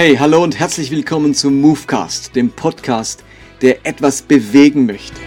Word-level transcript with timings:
Hey, 0.00 0.16
hallo 0.16 0.44
und 0.44 0.56
herzlich 0.56 0.92
willkommen 0.92 1.34
zum 1.34 1.60
Movecast, 1.60 2.36
dem 2.36 2.52
Podcast, 2.52 3.24
der 3.62 3.84
etwas 3.84 4.22
bewegen 4.22 4.86
möchte. 4.86 5.20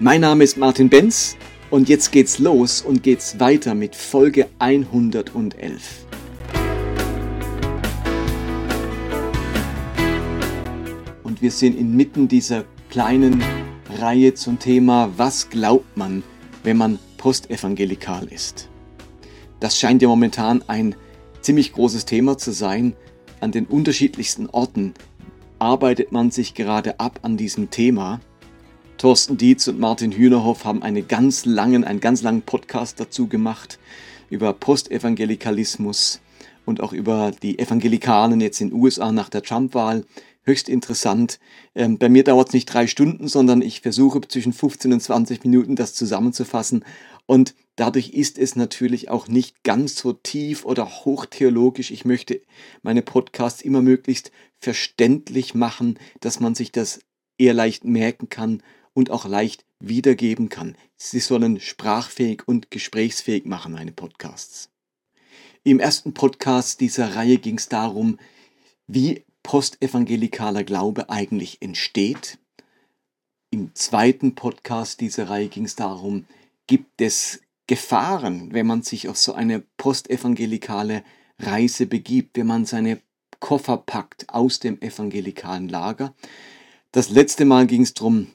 Mein 0.00 0.22
Name 0.22 0.44
ist 0.44 0.56
Martin 0.56 0.88
Benz 0.88 1.36
und 1.68 1.90
jetzt 1.90 2.12
geht's 2.12 2.38
los 2.38 2.80
und 2.80 3.02
geht's 3.02 3.38
weiter 3.38 3.74
mit 3.74 3.94
Folge 3.94 4.48
111. 4.58 6.06
Und 11.24 11.42
wir 11.42 11.50
sind 11.50 11.78
inmitten 11.78 12.26
dieser 12.26 12.64
kleinen 12.88 13.44
Reihe 13.98 14.32
zum 14.32 14.58
Thema 14.58 15.12
Was 15.18 15.50
glaubt 15.50 15.94
man, 15.94 16.22
wenn 16.62 16.78
man 16.78 16.98
postevangelikal 17.18 18.28
ist? 18.28 18.70
Das 19.60 19.78
scheint 19.78 20.02
ja 20.02 20.08
momentan 20.08 20.62
ein 20.68 20.94
ziemlich 21.40 21.72
großes 21.72 22.04
Thema 22.04 22.38
zu 22.38 22.52
sein. 22.52 22.94
An 23.40 23.52
den 23.52 23.66
unterschiedlichsten 23.66 24.48
Orten 24.48 24.94
arbeitet 25.58 26.12
man 26.12 26.30
sich 26.30 26.54
gerade 26.54 27.00
ab 27.00 27.20
an 27.22 27.36
diesem 27.36 27.70
Thema. 27.70 28.20
Thorsten 28.98 29.36
Dietz 29.36 29.68
und 29.68 29.78
Martin 29.78 30.12
Hühnerhoff 30.12 30.64
haben 30.64 30.82
eine 30.82 31.02
ganz 31.02 31.44
langen, 31.44 31.84
einen 31.84 32.00
ganz 32.00 32.22
langen 32.22 32.42
Podcast 32.42 32.98
dazu 33.00 33.28
gemacht 33.28 33.78
über 34.30 34.52
Postevangelikalismus 34.52 36.20
und 36.64 36.80
auch 36.80 36.92
über 36.92 37.32
die 37.42 37.58
Evangelikalen 37.58 38.40
jetzt 38.40 38.60
in 38.60 38.70
den 38.70 38.80
USA 38.80 39.10
nach 39.10 39.28
der 39.28 39.42
Trump-Wahl. 39.42 40.04
Höchst 40.42 40.68
interessant. 40.68 41.38
Ähm, 41.74 41.98
bei 41.98 42.08
mir 42.08 42.24
dauert 42.24 42.48
es 42.48 42.54
nicht 42.54 42.66
drei 42.66 42.86
Stunden, 42.86 43.28
sondern 43.28 43.62
ich 43.62 43.80
versuche 43.80 44.20
zwischen 44.22 44.52
15 44.52 44.92
und 44.92 45.00
20 45.00 45.44
Minuten 45.44 45.76
das 45.76 45.94
zusammenzufassen. 45.94 46.84
Und 47.28 47.54
Dadurch 47.78 48.08
ist 48.08 48.38
es 48.38 48.56
natürlich 48.56 49.08
auch 49.08 49.28
nicht 49.28 49.62
ganz 49.62 49.94
so 49.94 50.12
tief 50.12 50.64
oder 50.64 51.04
hochtheologisch. 51.04 51.92
Ich 51.92 52.04
möchte 52.04 52.42
meine 52.82 53.02
Podcasts 53.02 53.62
immer 53.62 53.82
möglichst 53.82 54.32
verständlich 54.58 55.54
machen, 55.54 55.96
dass 56.18 56.40
man 56.40 56.56
sich 56.56 56.72
das 56.72 56.98
eher 57.38 57.54
leicht 57.54 57.84
merken 57.84 58.28
kann 58.28 58.64
und 58.94 59.12
auch 59.12 59.26
leicht 59.26 59.64
wiedergeben 59.78 60.48
kann. 60.48 60.74
Sie 60.96 61.20
sollen 61.20 61.60
sprachfähig 61.60 62.48
und 62.48 62.72
gesprächsfähig 62.72 63.44
machen, 63.44 63.74
meine 63.74 63.92
Podcasts. 63.92 64.70
Im 65.62 65.78
ersten 65.78 66.14
Podcast 66.14 66.80
dieser 66.80 67.14
Reihe 67.14 67.38
ging 67.38 67.58
es 67.58 67.68
darum, 67.68 68.18
wie 68.88 69.22
postevangelikaler 69.44 70.64
Glaube 70.64 71.10
eigentlich 71.10 71.62
entsteht. 71.62 72.40
Im 73.50 73.72
zweiten 73.76 74.34
Podcast 74.34 75.00
dieser 75.00 75.30
Reihe 75.30 75.46
ging 75.46 75.64
es 75.64 75.76
darum, 75.76 76.26
gibt 76.68 77.00
es 77.00 77.40
Gefahren, 77.66 78.52
wenn 78.52 78.66
man 78.66 78.82
sich 78.82 79.08
auf 79.08 79.18
so 79.18 79.34
eine 79.34 79.60
postevangelikale 79.76 81.02
Reise 81.40 81.86
begibt, 81.86 82.36
wenn 82.36 82.46
man 82.46 82.64
seine 82.64 83.00
Koffer 83.40 83.76
packt 83.76 84.28
aus 84.30 84.60
dem 84.60 84.80
evangelikalen 84.80 85.68
Lager. 85.68 86.14
Das 86.92 87.10
letzte 87.10 87.44
Mal 87.44 87.66
ging 87.66 87.82
es 87.82 87.94
darum, 87.94 88.28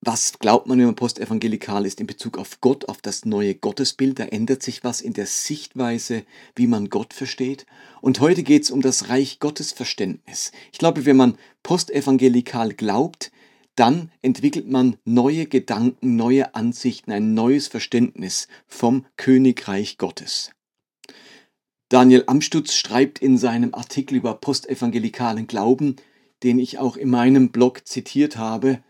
was 0.00 0.38
glaubt 0.38 0.68
man, 0.68 0.78
wenn 0.78 0.86
man 0.86 0.94
postevangelikal 0.94 1.84
ist 1.84 2.00
in 2.00 2.06
Bezug 2.06 2.38
auf 2.38 2.60
Gott, 2.60 2.88
auf 2.88 3.02
das 3.02 3.24
neue 3.24 3.56
Gottesbild? 3.56 4.20
Da 4.20 4.24
ändert 4.24 4.62
sich 4.62 4.84
was 4.84 5.00
in 5.00 5.12
der 5.12 5.26
Sichtweise, 5.26 6.24
wie 6.54 6.68
man 6.68 6.88
Gott 6.88 7.12
versteht. 7.12 7.66
Und 8.00 8.20
heute 8.20 8.44
geht 8.44 8.62
es 8.62 8.70
um 8.70 8.80
das 8.80 9.08
Reich 9.08 9.40
Gottes 9.40 9.72
Verständnis. 9.72 10.52
Ich 10.72 10.78
glaube, 10.78 11.04
wenn 11.04 11.16
man 11.16 11.36
postevangelikal 11.64 12.74
glaubt, 12.74 13.32
dann 13.78 14.10
entwickelt 14.22 14.68
man 14.68 14.96
neue 15.04 15.46
Gedanken, 15.46 16.16
neue 16.16 16.54
Ansichten, 16.54 17.12
ein 17.12 17.34
neues 17.34 17.68
Verständnis 17.68 18.48
vom 18.66 19.06
Königreich 19.16 19.98
Gottes. 19.98 20.50
Daniel 21.88 22.24
Amstutz 22.26 22.74
schreibt 22.74 23.20
in 23.20 23.38
seinem 23.38 23.74
Artikel 23.74 24.16
über 24.16 24.34
postevangelikalen 24.34 25.46
Glauben, 25.46 25.96
den 26.42 26.58
ich 26.58 26.78
auch 26.78 26.96
in 26.96 27.08
meinem 27.08 27.50
Blog 27.50 27.86
zitiert 27.86 28.36
habe, 28.36 28.82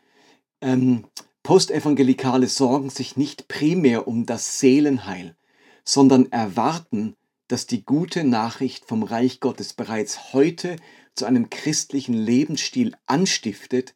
ähm, 0.60 1.04
Postevangelikale 1.42 2.46
sorgen 2.46 2.90
sich 2.90 3.16
nicht 3.16 3.48
primär 3.48 4.08
um 4.08 4.26
das 4.26 4.58
Seelenheil, 4.58 5.36
sondern 5.84 6.30
erwarten, 6.30 7.14
dass 7.46 7.66
die 7.66 7.84
gute 7.84 8.24
Nachricht 8.24 8.84
vom 8.84 9.02
Reich 9.02 9.40
Gottes 9.40 9.72
bereits 9.72 10.34
heute 10.34 10.76
zu 11.14 11.24
einem 11.24 11.48
christlichen 11.48 12.14
Lebensstil 12.14 12.94
anstiftet, 13.06 13.94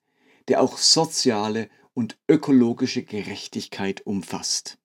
der 0.49 0.61
auch 0.61 0.79
soziale 0.79 1.69
und 1.95 2.17
ökologische 2.29 3.03
Gerechtigkeit 3.03 4.07
umfasst. 4.07 4.79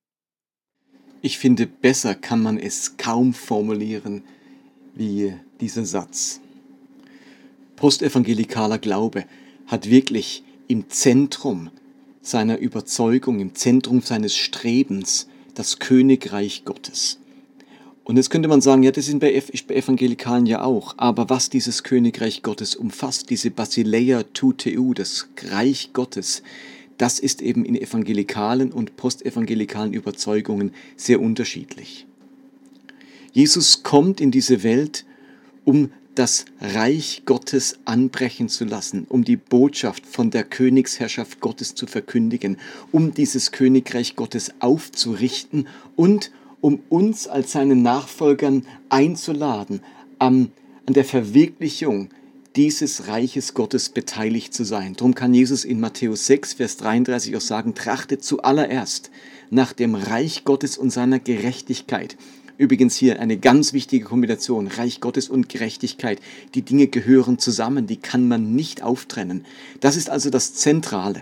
Ich 1.22 1.38
finde, 1.38 1.68
besser 1.68 2.16
kann 2.16 2.42
man 2.42 2.58
es 2.58 2.98
kaum 2.98 3.34
formulieren 3.34 4.24
wie 4.94 5.34
dieser 5.60 5.86
Satz. 5.86 6.40
Postevangelikaler 7.76 8.78
Glaube 8.78 9.26
hat 9.68 9.90
wirklich 9.90 10.44
im 10.68 10.90
Zentrum 10.90 11.70
seiner 12.22 12.58
Überzeugung, 12.58 13.40
im 13.40 13.56
Zentrum 13.56 14.02
seines 14.02 14.36
Strebens 14.36 15.28
das 15.54 15.80
Königreich 15.80 16.66
Gottes. 16.66 17.20
Und 18.08 18.16
jetzt 18.16 18.30
könnte 18.30 18.48
man 18.48 18.62
sagen, 18.62 18.84
ja, 18.84 18.92
das 18.92 19.10
ist 19.10 19.20
bei, 19.20 19.34
Evangelikalen 19.34 20.46
ja 20.46 20.62
auch. 20.62 20.94
Aber 20.96 21.30
was 21.30 21.50
dieses 21.50 21.84
Königreich 21.84 22.42
Gottes 22.42 22.74
umfasst, 22.74 23.30
diese 23.30 23.52
Basileia 23.52 24.24
Tuteu, 24.24 24.94
das 24.94 25.28
Reich 25.50 25.90
Gottes, 25.92 26.42
das 26.98 27.20
ist 27.20 27.42
eben 27.42 27.66
in 27.66 27.76
evangelikalen 27.76 28.72
und 28.72 28.96
postevangelikalen 28.96 29.92
Überzeugungen 29.92 30.72
sehr 30.96 31.20
unterschiedlich. 31.20 32.08
Jesus 33.34 33.84
kommt 33.84 34.22
in 34.22 34.32
diese 34.32 34.64
Welt, 34.64 35.04
um 35.66 35.92
das 36.16 36.46
Reich 36.62 37.24
Gottes 37.26 37.78
anbrechen 37.84 38.48
zu 38.48 38.64
lassen, 38.64 39.06
um 39.10 39.26
die 39.26 39.36
Botschaft 39.36 40.06
von 40.06 40.32
der 40.32 40.46
Königsherrschaft 40.46 41.42
Gottes 41.42 41.76
zu 41.76 41.88
verkündigen, 41.88 42.56
um 42.94 43.14
dieses 43.14 43.52
Königreich 43.52 44.16
Gottes 44.16 44.54
aufzurichten 44.60 45.68
und 45.98 46.28
um 46.28 46.47
uns 46.62 47.28
als 47.28 47.52
seinen 47.52 47.82
Nachfolgern 47.82 48.66
einzuladen, 48.90 49.82
an, 50.20 50.52
an 50.86 50.94
der 50.94 51.06
Verwirklichung 51.06 52.10
dieses 52.56 53.08
Reiches 53.08 53.54
Gottes 53.54 53.90
beteiligt 53.90 54.54
zu 54.54 54.64
sein. 54.64 54.96
Darum 54.96 55.14
kann 55.14 55.34
Jesus 55.34 55.64
in 55.64 55.80
Matthäus 55.80 56.26
6, 56.26 56.54
Vers 56.54 56.78
33 56.78 57.36
auch 57.36 57.42
sagen, 57.42 57.76
trachtet 57.76 58.24
zuallererst 58.24 59.12
nach 59.52 59.74
dem 59.74 59.94
Reich 59.94 60.44
Gottes 60.44 60.78
und 60.78 60.90
seiner 60.90 61.20
Gerechtigkeit. 61.20 62.18
Übrigens 62.58 62.96
hier 62.96 63.20
eine 63.20 63.38
ganz 63.38 63.74
wichtige 63.74 64.06
Kombination, 64.06 64.66
Reich 64.66 65.00
Gottes 65.00 65.30
und 65.30 65.48
Gerechtigkeit. 65.48 66.20
Die 66.56 66.64
Dinge 66.64 66.88
gehören 66.88 67.38
zusammen, 67.38 67.86
die 67.86 67.98
kann 67.98 68.28
man 68.28 68.56
nicht 68.56 68.82
auftrennen. 68.82 69.46
Das 69.80 69.96
ist 69.96 70.10
also 70.10 70.32
das 70.32 70.56
Zentrale. 70.56 71.22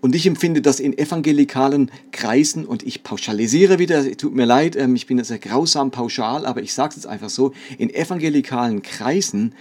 Und 0.00 0.14
ich 0.14 0.26
empfinde 0.26 0.62
das 0.62 0.80
in 0.80 0.96
evangelikalen 0.96 1.90
Kreisen, 2.12 2.64
und 2.64 2.84
ich 2.84 3.02
pauschalisiere 3.02 3.78
wieder, 3.78 4.10
tut 4.16 4.34
mir 4.34 4.44
leid, 4.46 4.76
ähm, 4.76 4.94
ich 4.94 5.06
bin 5.06 5.22
sehr 5.24 5.38
grausam 5.38 5.90
pauschal, 5.90 6.46
aber 6.46 6.62
ich 6.62 6.72
sage 6.72 6.90
es 6.90 6.96
jetzt 6.96 7.06
einfach 7.06 7.30
so, 7.30 7.52
in 7.78 7.92
evangelikalen 7.92 8.82
Kreisen 8.82 9.54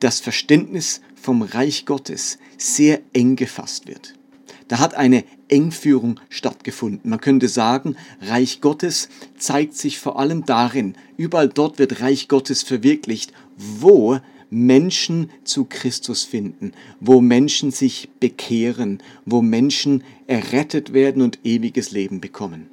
das 0.00 0.20
Verständnis 0.20 1.00
vom 1.14 1.42
Reich 1.42 1.86
Gottes 1.86 2.38
sehr 2.56 3.00
eng 3.12 3.36
gefasst 3.36 3.86
wird. 3.86 4.14
Da 4.68 4.78
hat 4.78 4.94
eine 4.94 5.24
Engführung 5.48 6.18
stattgefunden. 6.28 7.08
Man 7.10 7.20
könnte 7.20 7.48
sagen, 7.48 7.96
Reich 8.20 8.60
Gottes 8.60 9.08
zeigt 9.38 9.76
sich 9.76 9.98
vor 9.98 10.18
allem 10.18 10.44
darin, 10.44 10.96
überall 11.16 11.48
dort 11.48 11.78
wird 11.78 12.00
Reich 12.00 12.28
Gottes 12.28 12.62
verwirklicht, 12.62 13.32
wo 13.56 14.18
Menschen 14.50 15.30
zu 15.44 15.64
Christus 15.64 16.24
finden, 16.24 16.72
wo 17.00 17.20
Menschen 17.20 17.70
sich 17.70 18.08
bekehren, 18.20 19.02
wo 19.24 19.42
Menschen 19.42 20.04
errettet 20.26 20.92
werden 20.92 21.22
und 21.22 21.40
ewiges 21.44 21.90
Leben 21.90 22.20
bekommen. 22.20 22.68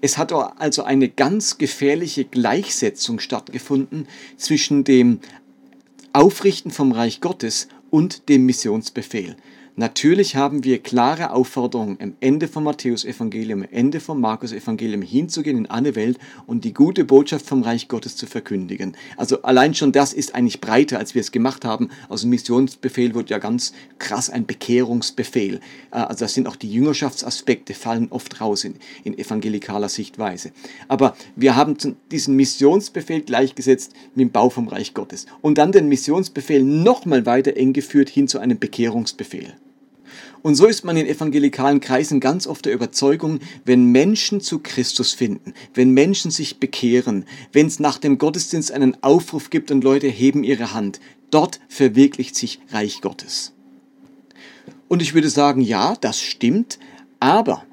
Es 0.00 0.16
hat 0.16 0.32
also 0.32 0.84
eine 0.84 1.08
ganz 1.08 1.58
gefährliche 1.58 2.24
Gleichsetzung 2.24 3.18
stattgefunden 3.18 4.06
zwischen 4.36 4.84
dem 4.84 5.20
Aufrichten 6.12 6.70
vom 6.70 6.92
Reich 6.92 7.20
Gottes 7.20 7.68
und 7.90 8.28
dem 8.28 8.46
Missionsbefehl. 8.46 9.36
Natürlich 9.78 10.34
haben 10.34 10.64
wir 10.64 10.80
klare 10.80 11.30
Aufforderungen 11.30 11.98
am 12.02 12.14
Ende 12.18 12.48
vom 12.48 12.64
Matthäus-Evangelium, 12.64 13.62
am 13.62 13.68
Ende 13.70 14.00
vom 14.00 14.20
Markus-Evangelium 14.20 15.02
hinzugehen 15.02 15.56
in 15.56 15.66
alle 15.66 15.94
Welt 15.94 16.18
und 16.48 16.64
die 16.64 16.74
gute 16.74 17.04
Botschaft 17.04 17.46
vom 17.46 17.62
Reich 17.62 17.86
Gottes 17.86 18.16
zu 18.16 18.26
verkündigen. 18.26 18.96
Also 19.16 19.42
allein 19.42 19.74
schon 19.74 19.92
das 19.92 20.12
ist 20.12 20.34
eigentlich 20.34 20.60
breiter, 20.60 20.98
als 20.98 21.14
wir 21.14 21.20
es 21.20 21.30
gemacht 21.30 21.64
haben. 21.64 21.90
Aus 22.08 22.22
dem 22.22 22.30
Missionsbefehl 22.30 23.14
wird 23.14 23.30
ja 23.30 23.38
ganz 23.38 23.72
krass 24.00 24.30
ein 24.30 24.46
Bekehrungsbefehl. 24.46 25.60
Äh, 25.92 25.98
also 25.98 26.24
das 26.24 26.34
sind 26.34 26.48
auch 26.48 26.56
die 26.56 26.72
Jüngerschaftsaspekte, 26.72 27.72
fallen 27.72 28.08
oft 28.10 28.40
raus 28.40 28.64
in, 28.64 28.74
in 29.04 29.16
evangelikaler 29.16 29.88
Sichtweise. 29.88 30.50
Aber 30.88 31.14
wir 31.36 31.54
haben 31.54 31.76
diesen 32.10 32.34
Missionsbefehl 32.34 33.20
gleichgesetzt 33.20 33.92
mit 34.16 34.22
dem 34.26 34.32
Bau 34.32 34.50
vom 34.50 34.66
Reich 34.66 34.92
Gottes. 34.92 35.26
Und 35.40 35.56
dann 35.56 35.70
den 35.70 35.86
Missionsbefehl 35.86 36.64
nochmal 36.64 37.26
weiter 37.26 37.56
eng 37.56 37.72
geführt 37.72 38.08
hin 38.08 38.26
zu 38.26 38.40
einem 38.40 38.58
Bekehrungsbefehl. 38.58 39.54
Und 40.42 40.54
so 40.54 40.66
ist 40.66 40.84
man 40.84 40.96
in 40.96 41.06
evangelikalen 41.06 41.80
Kreisen 41.80 42.20
ganz 42.20 42.46
oft 42.46 42.64
der 42.64 42.72
Überzeugung, 42.72 43.40
wenn 43.64 43.86
Menschen 43.86 44.40
zu 44.40 44.60
Christus 44.60 45.12
finden, 45.12 45.52
wenn 45.74 45.90
Menschen 45.90 46.30
sich 46.30 46.60
bekehren, 46.60 47.24
wenn 47.52 47.66
es 47.66 47.80
nach 47.80 47.98
dem 47.98 48.18
Gottesdienst 48.18 48.72
einen 48.72 49.02
Aufruf 49.02 49.50
gibt 49.50 49.70
und 49.70 49.82
Leute 49.82 50.08
heben 50.08 50.44
ihre 50.44 50.72
Hand, 50.72 51.00
dort 51.30 51.60
verwirklicht 51.68 52.36
sich 52.36 52.60
Reich 52.70 53.00
Gottes. 53.00 53.52
Und 54.88 55.02
ich 55.02 55.14
würde 55.14 55.28
sagen, 55.28 55.60
ja, 55.60 55.96
das 56.00 56.20
stimmt, 56.20 56.78
aber 57.20 57.64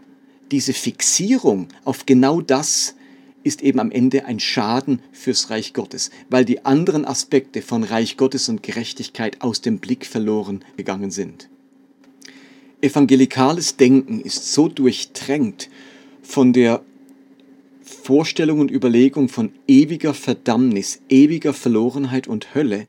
diese 0.51 0.73
Fixierung 0.73 1.67
auf 1.85 2.05
genau 2.05 2.41
das 2.41 2.95
ist 3.43 3.61
eben 3.61 3.79
am 3.79 3.91
Ende 3.91 4.25
ein 4.25 4.39
Schaden 4.39 5.01
fürs 5.11 5.49
Reich 5.51 5.73
Gottes, 5.73 6.09
weil 6.29 6.45
die 6.45 6.65
anderen 6.65 7.05
Aspekte 7.05 7.61
von 7.61 7.83
Reich 7.83 8.17
Gottes 8.17 8.49
und 8.49 8.63
Gerechtigkeit 8.63 9.41
aus 9.41 9.61
dem 9.61 9.77
Blick 9.77 10.05
verloren 10.05 10.65
gegangen 10.77 11.11
sind. 11.11 11.47
Evangelikales 12.81 13.77
Denken 13.77 14.21
ist 14.21 14.53
so 14.53 14.67
durchtränkt 14.67 15.69
von 16.21 16.53
der 16.53 16.83
Vorstellung 17.81 18.59
und 18.59 18.71
Überlegung 18.71 19.29
von 19.29 19.51
ewiger 19.67 20.13
Verdammnis, 20.13 21.01
ewiger 21.09 21.53
Verlorenheit 21.53 22.27
und 22.27 22.55
Hölle, 22.55 22.87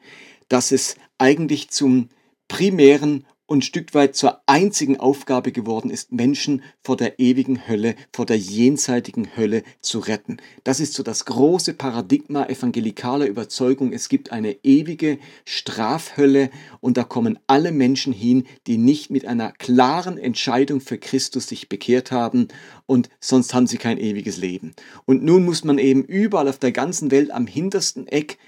dass 0.48 0.72
es 0.72 0.96
eigentlich 1.18 1.68
zum 1.68 2.08
primären 2.48 3.24
und 3.46 3.64
Stück 3.64 3.94
weit 3.94 4.16
zur 4.16 4.40
einzigen 4.46 4.98
Aufgabe 4.98 5.52
geworden 5.52 5.90
ist, 5.90 6.12
Menschen 6.12 6.62
vor 6.82 6.96
der 6.96 7.18
ewigen 7.20 7.68
Hölle, 7.68 7.94
vor 8.12 8.26
der 8.26 8.36
jenseitigen 8.36 9.36
Hölle 9.36 9.62
zu 9.80 10.00
retten. 10.00 10.38
Das 10.64 10.80
ist 10.80 10.94
so 10.94 11.02
das 11.02 11.24
große 11.24 11.74
Paradigma 11.74 12.46
evangelikaler 12.46 13.26
Überzeugung. 13.26 13.92
Es 13.92 14.08
gibt 14.08 14.32
eine 14.32 14.56
ewige 14.64 15.18
Strafhölle 15.44 16.50
und 16.80 16.96
da 16.96 17.04
kommen 17.04 17.38
alle 17.46 17.72
Menschen 17.72 18.12
hin, 18.12 18.46
die 18.66 18.78
nicht 18.78 19.10
mit 19.10 19.26
einer 19.26 19.52
klaren 19.52 20.18
Entscheidung 20.18 20.80
für 20.80 20.98
Christus 20.98 21.46
sich 21.46 21.68
bekehrt 21.68 22.10
haben 22.10 22.48
und 22.86 23.08
sonst 23.20 23.54
haben 23.54 23.66
sie 23.66 23.78
kein 23.78 23.98
ewiges 23.98 24.36
Leben. 24.36 24.72
Und 25.04 25.22
nun 25.22 25.44
muss 25.44 25.62
man 25.62 25.78
eben 25.78 26.04
überall 26.04 26.48
auf 26.48 26.58
der 26.58 26.72
ganzen 26.72 27.10
Welt 27.10 27.30
am 27.30 27.46
hintersten 27.46 28.08
Eck 28.08 28.38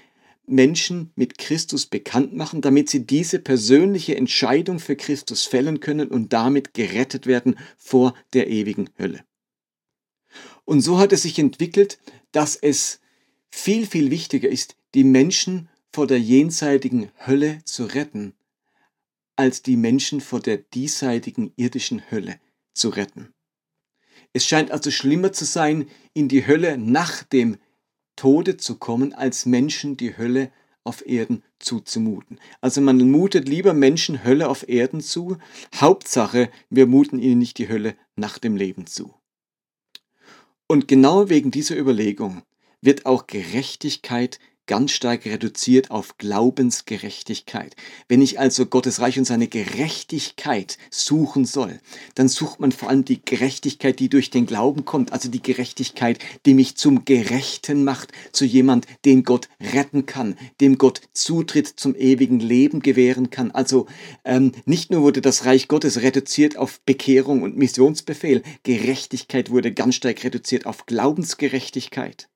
Menschen 0.49 1.11
mit 1.15 1.37
Christus 1.37 1.85
bekannt 1.85 2.33
machen, 2.33 2.61
damit 2.61 2.89
sie 2.89 3.05
diese 3.05 3.39
persönliche 3.39 4.15
Entscheidung 4.15 4.79
für 4.79 4.95
Christus 4.95 5.45
fällen 5.45 5.79
können 5.79 6.09
und 6.09 6.33
damit 6.33 6.73
gerettet 6.73 7.27
werden 7.27 7.57
vor 7.77 8.13
der 8.33 8.47
ewigen 8.49 8.89
Hölle. 8.97 9.23
Und 10.65 10.81
so 10.81 10.99
hat 10.99 11.13
es 11.13 11.23
sich 11.23 11.39
entwickelt, 11.39 11.99
dass 12.31 12.55
es 12.55 12.99
viel, 13.49 13.87
viel 13.87 14.11
wichtiger 14.11 14.49
ist, 14.49 14.75
die 14.93 15.03
Menschen 15.03 15.69
vor 15.91 16.07
der 16.07 16.19
jenseitigen 16.19 17.11
Hölle 17.25 17.59
zu 17.65 17.85
retten, 17.85 18.33
als 19.35 19.61
die 19.61 19.77
Menschen 19.77 20.21
vor 20.21 20.39
der 20.39 20.57
diesseitigen 20.57 21.53
irdischen 21.55 22.11
Hölle 22.11 22.39
zu 22.73 22.89
retten. 22.89 23.33
Es 24.33 24.45
scheint 24.45 24.71
also 24.71 24.91
schlimmer 24.91 25.31
zu 25.31 25.45
sein, 25.45 25.89
in 26.13 26.27
die 26.27 26.45
Hölle 26.45 26.77
nach 26.77 27.23
dem 27.23 27.57
Tode 28.19 28.57
zu 28.57 28.75
kommen, 28.75 29.13
als 29.13 29.45
Menschen 29.45 29.95
die 29.95 30.17
Hölle 30.17 30.51
auf 30.83 31.07
Erden 31.07 31.41
zuzumuten. 31.57 32.37
Also 32.59 32.81
man 32.81 32.97
mutet 33.09 33.47
lieber 33.47 33.73
Menschen 33.73 34.25
Hölle 34.25 34.49
auf 34.49 34.67
Erden 34.67 34.99
zu. 34.99 35.37
Hauptsache, 35.73 36.49
wir 36.69 36.85
muten 36.85 37.17
ihnen 37.17 37.39
nicht 37.39 37.57
die 37.59 37.69
Hölle 37.69 37.95
nach 38.17 38.37
dem 38.37 38.57
Leben 38.57 38.87
zu. 38.87 39.13
Und 40.67 40.89
genau 40.89 41.29
wegen 41.29 41.49
dieser 41.49 41.77
Überlegung 41.77 42.41
wird 42.81 43.05
auch 43.05 43.25
Gerechtigkeit 43.25 44.39
ganz 44.69 44.91
stark 44.91 45.25
reduziert 45.25 45.89
auf 45.89 46.19
Glaubensgerechtigkeit. 46.19 47.75
Wenn 48.07 48.21
ich 48.21 48.39
also 48.39 48.67
Gottes 48.67 48.99
Reich 48.99 49.17
und 49.17 49.25
seine 49.25 49.47
Gerechtigkeit 49.47 50.77
suchen 50.91 51.45
soll, 51.45 51.79
dann 52.13 52.27
sucht 52.27 52.59
man 52.59 52.71
vor 52.71 52.87
allem 52.87 53.03
die 53.03 53.19
Gerechtigkeit, 53.25 53.99
die 53.99 54.09
durch 54.09 54.29
den 54.29 54.45
Glauben 54.45 54.85
kommt, 54.85 55.11
also 55.11 55.27
die 55.27 55.41
Gerechtigkeit, 55.41 56.19
die 56.45 56.53
mich 56.53 56.77
zum 56.77 57.03
Gerechten 57.03 57.83
macht, 57.83 58.11
zu 58.31 58.45
jemand, 58.45 58.85
den 59.05 59.23
Gott 59.23 59.49
retten 59.59 60.05
kann, 60.05 60.37
dem 60.61 60.77
Gott 60.77 61.01
Zutritt 61.13 61.67
zum 61.67 61.95
ewigen 61.95 62.39
Leben 62.39 62.83
gewähren 62.83 63.31
kann. 63.31 63.49
Also 63.49 63.87
ähm, 64.23 64.51
nicht 64.65 64.91
nur 64.91 65.01
wurde 65.01 65.21
das 65.21 65.45
Reich 65.45 65.67
Gottes 65.67 66.03
reduziert 66.03 66.57
auf 66.57 66.79
Bekehrung 66.81 67.41
und 67.41 67.57
Missionsbefehl, 67.57 68.43
Gerechtigkeit 68.61 69.49
wurde 69.49 69.73
ganz 69.73 69.95
stark 69.95 70.23
reduziert 70.23 70.67
auf 70.67 70.85
Glaubensgerechtigkeit. 70.85 72.29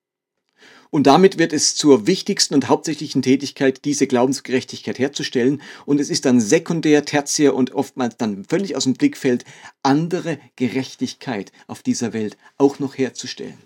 Und 0.94 1.08
damit 1.08 1.38
wird 1.38 1.52
es 1.52 1.74
zur 1.74 2.06
wichtigsten 2.06 2.54
und 2.54 2.68
hauptsächlichen 2.68 3.20
Tätigkeit, 3.20 3.84
diese 3.84 4.06
Glaubensgerechtigkeit 4.06 4.96
herzustellen. 5.00 5.60
Und 5.86 6.00
es 6.00 6.08
ist 6.08 6.24
dann 6.24 6.40
sekundär, 6.40 7.04
tertiär 7.04 7.56
und 7.56 7.74
oftmals 7.74 8.16
dann 8.16 8.44
völlig 8.44 8.76
aus 8.76 8.84
dem 8.84 8.94
Blickfeld, 8.94 9.44
andere 9.82 10.38
Gerechtigkeit 10.54 11.50
auf 11.66 11.82
dieser 11.82 12.12
Welt 12.12 12.36
auch 12.58 12.78
noch 12.78 12.96
herzustellen. 12.96 13.58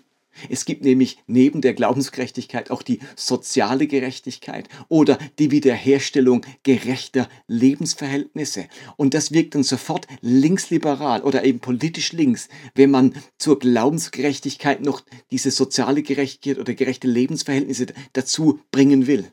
Es 0.49 0.65
gibt 0.65 0.83
nämlich 0.83 1.17
neben 1.27 1.61
der 1.61 1.73
Glaubensgerechtigkeit 1.73 2.71
auch 2.71 2.81
die 2.81 2.99
soziale 3.15 3.87
Gerechtigkeit 3.87 4.69
oder 4.87 5.17
die 5.37 5.51
Wiederherstellung 5.51 6.45
gerechter 6.63 7.27
Lebensverhältnisse. 7.47 8.67
Und 8.95 9.13
das 9.13 9.31
wirkt 9.31 9.55
dann 9.55 9.63
sofort 9.63 10.07
linksliberal 10.21 11.23
oder 11.23 11.43
eben 11.43 11.59
politisch 11.59 12.13
links, 12.13 12.47
wenn 12.75 12.91
man 12.91 13.13
zur 13.37 13.59
Glaubensgerechtigkeit 13.59 14.81
noch 14.81 15.01
diese 15.31 15.51
soziale 15.51 16.03
Gerechtigkeit 16.03 16.59
oder 16.59 16.73
gerechte 16.73 17.07
Lebensverhältnisse 17.07 17.87
dazu 18.13 18.59
bringen 18.71 19.07
will. 19.07 19.31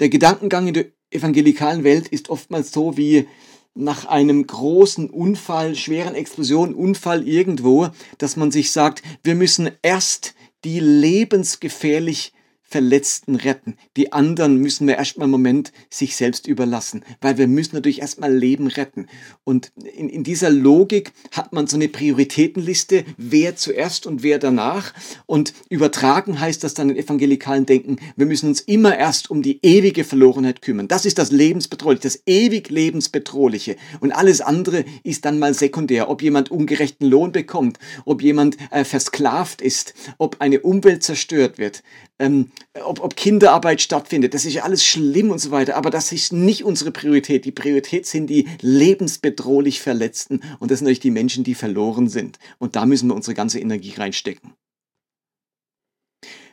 Der 0.00 0.08
Gedankengang 0.08 0.68
in 0.68 0.74
der 0.74 0.86
evangelikalen 1.10 1.84
Welt 1.84 2.08
ist 2.08 2.30
oftmals 2.30 2.72
so 2.72 2.96
wie 2.96 3.26
nach 3.76 4.06
einem 4.06 4.46
großen 4.46 5.10
Unfall, 5.10 5.74
schweren 5.74 6.14
Explosion, 6.14 6.74
Unfall 6.74 7.26
irgendwo, 7.26 7.88
dass 8.18 8.36
man 8.36 8.50
sich 8.50 8.72
sagt, 8.72 9.02
wir 9.22 9.34
müssen 9.34 9.70
erst 9.82 10.34
die 10.64 10.80
lebensgefährlich 10.80 12.32
Verletzten 12.68 13.36
retten. 13.36 13.76
Die 13.96 14.12
anderen 14.12 14.56
müssen 14.56 14.88
wir 14.88 14.96
erstmal 14.96 15.26
einen 15.26 15.30
Moment 15.30 15.72
sich 15.88 16.16
selbst 16.16 16.48
überlassen, 16.48 17.04
weil 17.20 17.38
wir 17.38 17.46
müssen 17.46 17.76
natürlich 17.76 18.00
erstmal 18.00 18.34
Leben 18.34 18.66
retten. 18.66 19.06
Und 19.44 19.70
in, 19.96 20.08
in 20.08 20.24
dieser 20.24 20.50
Logik 20.50 21.12
hat 21.30 21.52
man 21.52 21.68
so 21.68 21.76
eine 21.76 21.88
Prioritätenliste, 21.88 23.04
wer 23.16 23.54
zuerst 23.54 24.06
und 24.06 24.24
wer 24.24 24.40
danach. 24.40 24.92
Und 25.26 25.54
übertragen 25.68 26.40
heißt 26.40 26.64
das 26.64 26.74
dann 26.74 26.90
in 26.90 26.96
evangelikalen 26.96 27.66
Denken, 27.66 27.98
wir 28.16 28.26
müssen 28.26 28.48
uns 28.48 28.62
immer 28.62 28.98
erst 28.98 29.30
um 29.30 29.42
die 29.42 29.60
ewige 29.64 30.02
Verlorenheit 30.02 30.60
kümmern. 30.60 30.88
Das 30.88 31.04
ist 31.04 31.18
das 31.18 31.30
Lebensbedrohliche, 31.30 32.02
das 32.02 32.22
ewig 32.26 32.68
Lebensbedrohliche. 32.68 33.76
Und 34.00 34.10
alles 34.10 34.40
andere 34.40 34.84
ist 35.04 35.24
dann 35.24 35.38
mal 35.38 35.54
sekundär. 35.54 36.10
Ob 36.10 36.20
jemand 36.20 36.50
ungerechten 36.50 37.06
Lohn 37.06 37.30
bekommt, 37.30 37.78
ob 38.04 38.22
jemand 38.22 38.56
äh, 38.72 38.82
versklavt 38.84 39.62
ist, 39.62 39.94
ob 40.18 40.40
eine 40.40 40.60
Umwelt 40.60 41.04
zerstört 41.04 41.58
wird 41.58 41.84
ähm, 42.18 42.50
ob, 42.84 43.00
ob 43.00 43.16
Kinderarbeit 43.16 43.80
stattfindet. 43.80 44.34
Das 44.34 44.44
ist 44.44 44.54
ja 44.54 44.62
alles 44.62 44.84
schlimm 44.84 45.30
und 45.30 45.38
so 45.38 45.50
weiter. 45.50 45.76
Aber 45.76 45.90
das 45.90 46.12
ist 46.12 46.32
nicht 46.32 46.64
unsere 46.64 46.90
Priorität. 46.90 47.44
Die 47.44 47.52
Priorität 47.52 48.06
sind 48.06 48.28
die 48.28 48.48
lebensbedrohlich 48.62 49.80
Verletzten. 49.80 50.40
Und 50.58 50.70
das 50.70 50.78
sind 50.78 50.86
natürlich 50.86 51.00
die 51.00 51.10
Menschen, 51.10 51.44
die 51.44 51.54
verloren 51.54 52.08
sind. 52.08 52.38
Und 52.58 52.76
da 52.76 52.86
müssen 52.86 53.08
wir 53.08 53.14
unsere 53.14 53.34
ganze 53.34 53.60
Energie 53.60 53.94
reinstecken. 53.96 54.54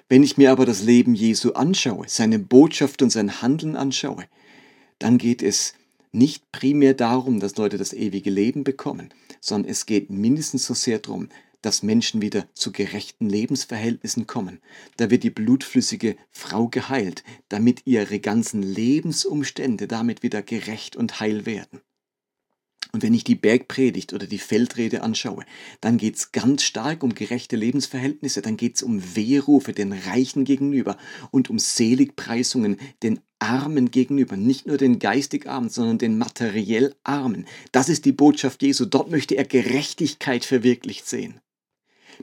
Wenn 0.09 0.23
ich 0.23 0.37
mir 0.37 0.51
aber 0.51 0.65
das 0.65 0.83
Leben 0.83 1.15
Jesu 1.15 1.53
anschaue, 1.53 2.05
seine 2.07 2.39
Botschaft 2.39 3.01
und 3.01 3.09
sein 3.09 3.41
Handeln 3.41 3.75
anschaue, 3.75 4.25
dann 4.99 5.17
geht 5.17 5.41
es 5.41 5.73
nicht 6.11 6.51
primär 6.51 6.93
darum, 6.93 7.39
dass 7.39 7.57
Leute 7.57 7.77
das 7.77 7.93
ewige 7.93 8.29
Leben 8.29 8.63
bekommen, 8.63 9.09
sondern 9.41 9.71
es 9.71 9.85
geht 9.85 10.09
mindestens 10.09 10.65
so 10.65 10.73
sehr 10.73 10.99
darum, 10.99 11.29
dass 11.63 11.81
Menschen 11.81 12.21
wieder 12.21 12.47
zu 12.53 12.71
gerechten 12.71 13.27
Lebensverhältnissen 13.27 14.27
kommen. 14.27 14.59
Da 14.97 15.09
wird 15.09 15.23
die 15.23 15.31
blutflüssige 15.31 16.15
Frau 16.29 16.67
geheilt, 16.67 17.23
damit 17.49 17.81
ihre 17.85 18.19
ganzen 18.19 18.61
Lebensumstände 18.61 19.87
damit 19.87 20.21
wieder 20.21 20.43
gerecht 20.43 20.95
und 20.95 21.19
heil 21.19 21.47
werden. 21.47 21.81
Und 22.91 23.01
wenn 23.01 23.15
ich 23.15 23.23
die 23.23 23.33
Bergpredigt 23.33 24.13
oder 24.13 24.27
die 24.27 24.37
Feldrede 24.37 25.01
anschaue, 25.01 25.45
dann 25.81 25.97
geht 25.97 26.15
es 26.15 26.31
ganz 26.31 26.61
stark 26.61 27.01
um 27.01 27.15
gerechte 27.15 27.55
Lebensverhältnisse, 27.55 28.43
dann 28.43 28.55
geht 28.55 28.75
es 28.75 28.83
um 28.83 29.15
Wehrufe 29.15 29.73
den 29.73 29.93
Reichen 29.93 30.45
gegenüber 30.45 30.97
und 31.31 31.49
um 31.49 31.57
Seligpreisungen 31.57 32.77
den 33.01 33.19
Armen 33.39 33.89
gegenüber, 33.89 34.37
nicht 34.37 34.67
nur 34.67 34.77
den 34.77 34.99
geistig 34.99 35.49
Armen, 35.49 35.69
sondern 35.69 35.97
den 35.97 36.19
materiell 36.19 36.93
Armen. 37.03 37.45
Das 37.71 37.89
ist 37.89 38.05
die 38.05 38.11
Botschaft 38.11 38.61
Jesu. 38.61 38.85
Dort 38.85 39.09
möchte 39.09 39.35
er 39.35 39.45
Gerechtigkeit 39.45 40.45
verwirklicht 40.45 41.07
sehen. 41.07 41.41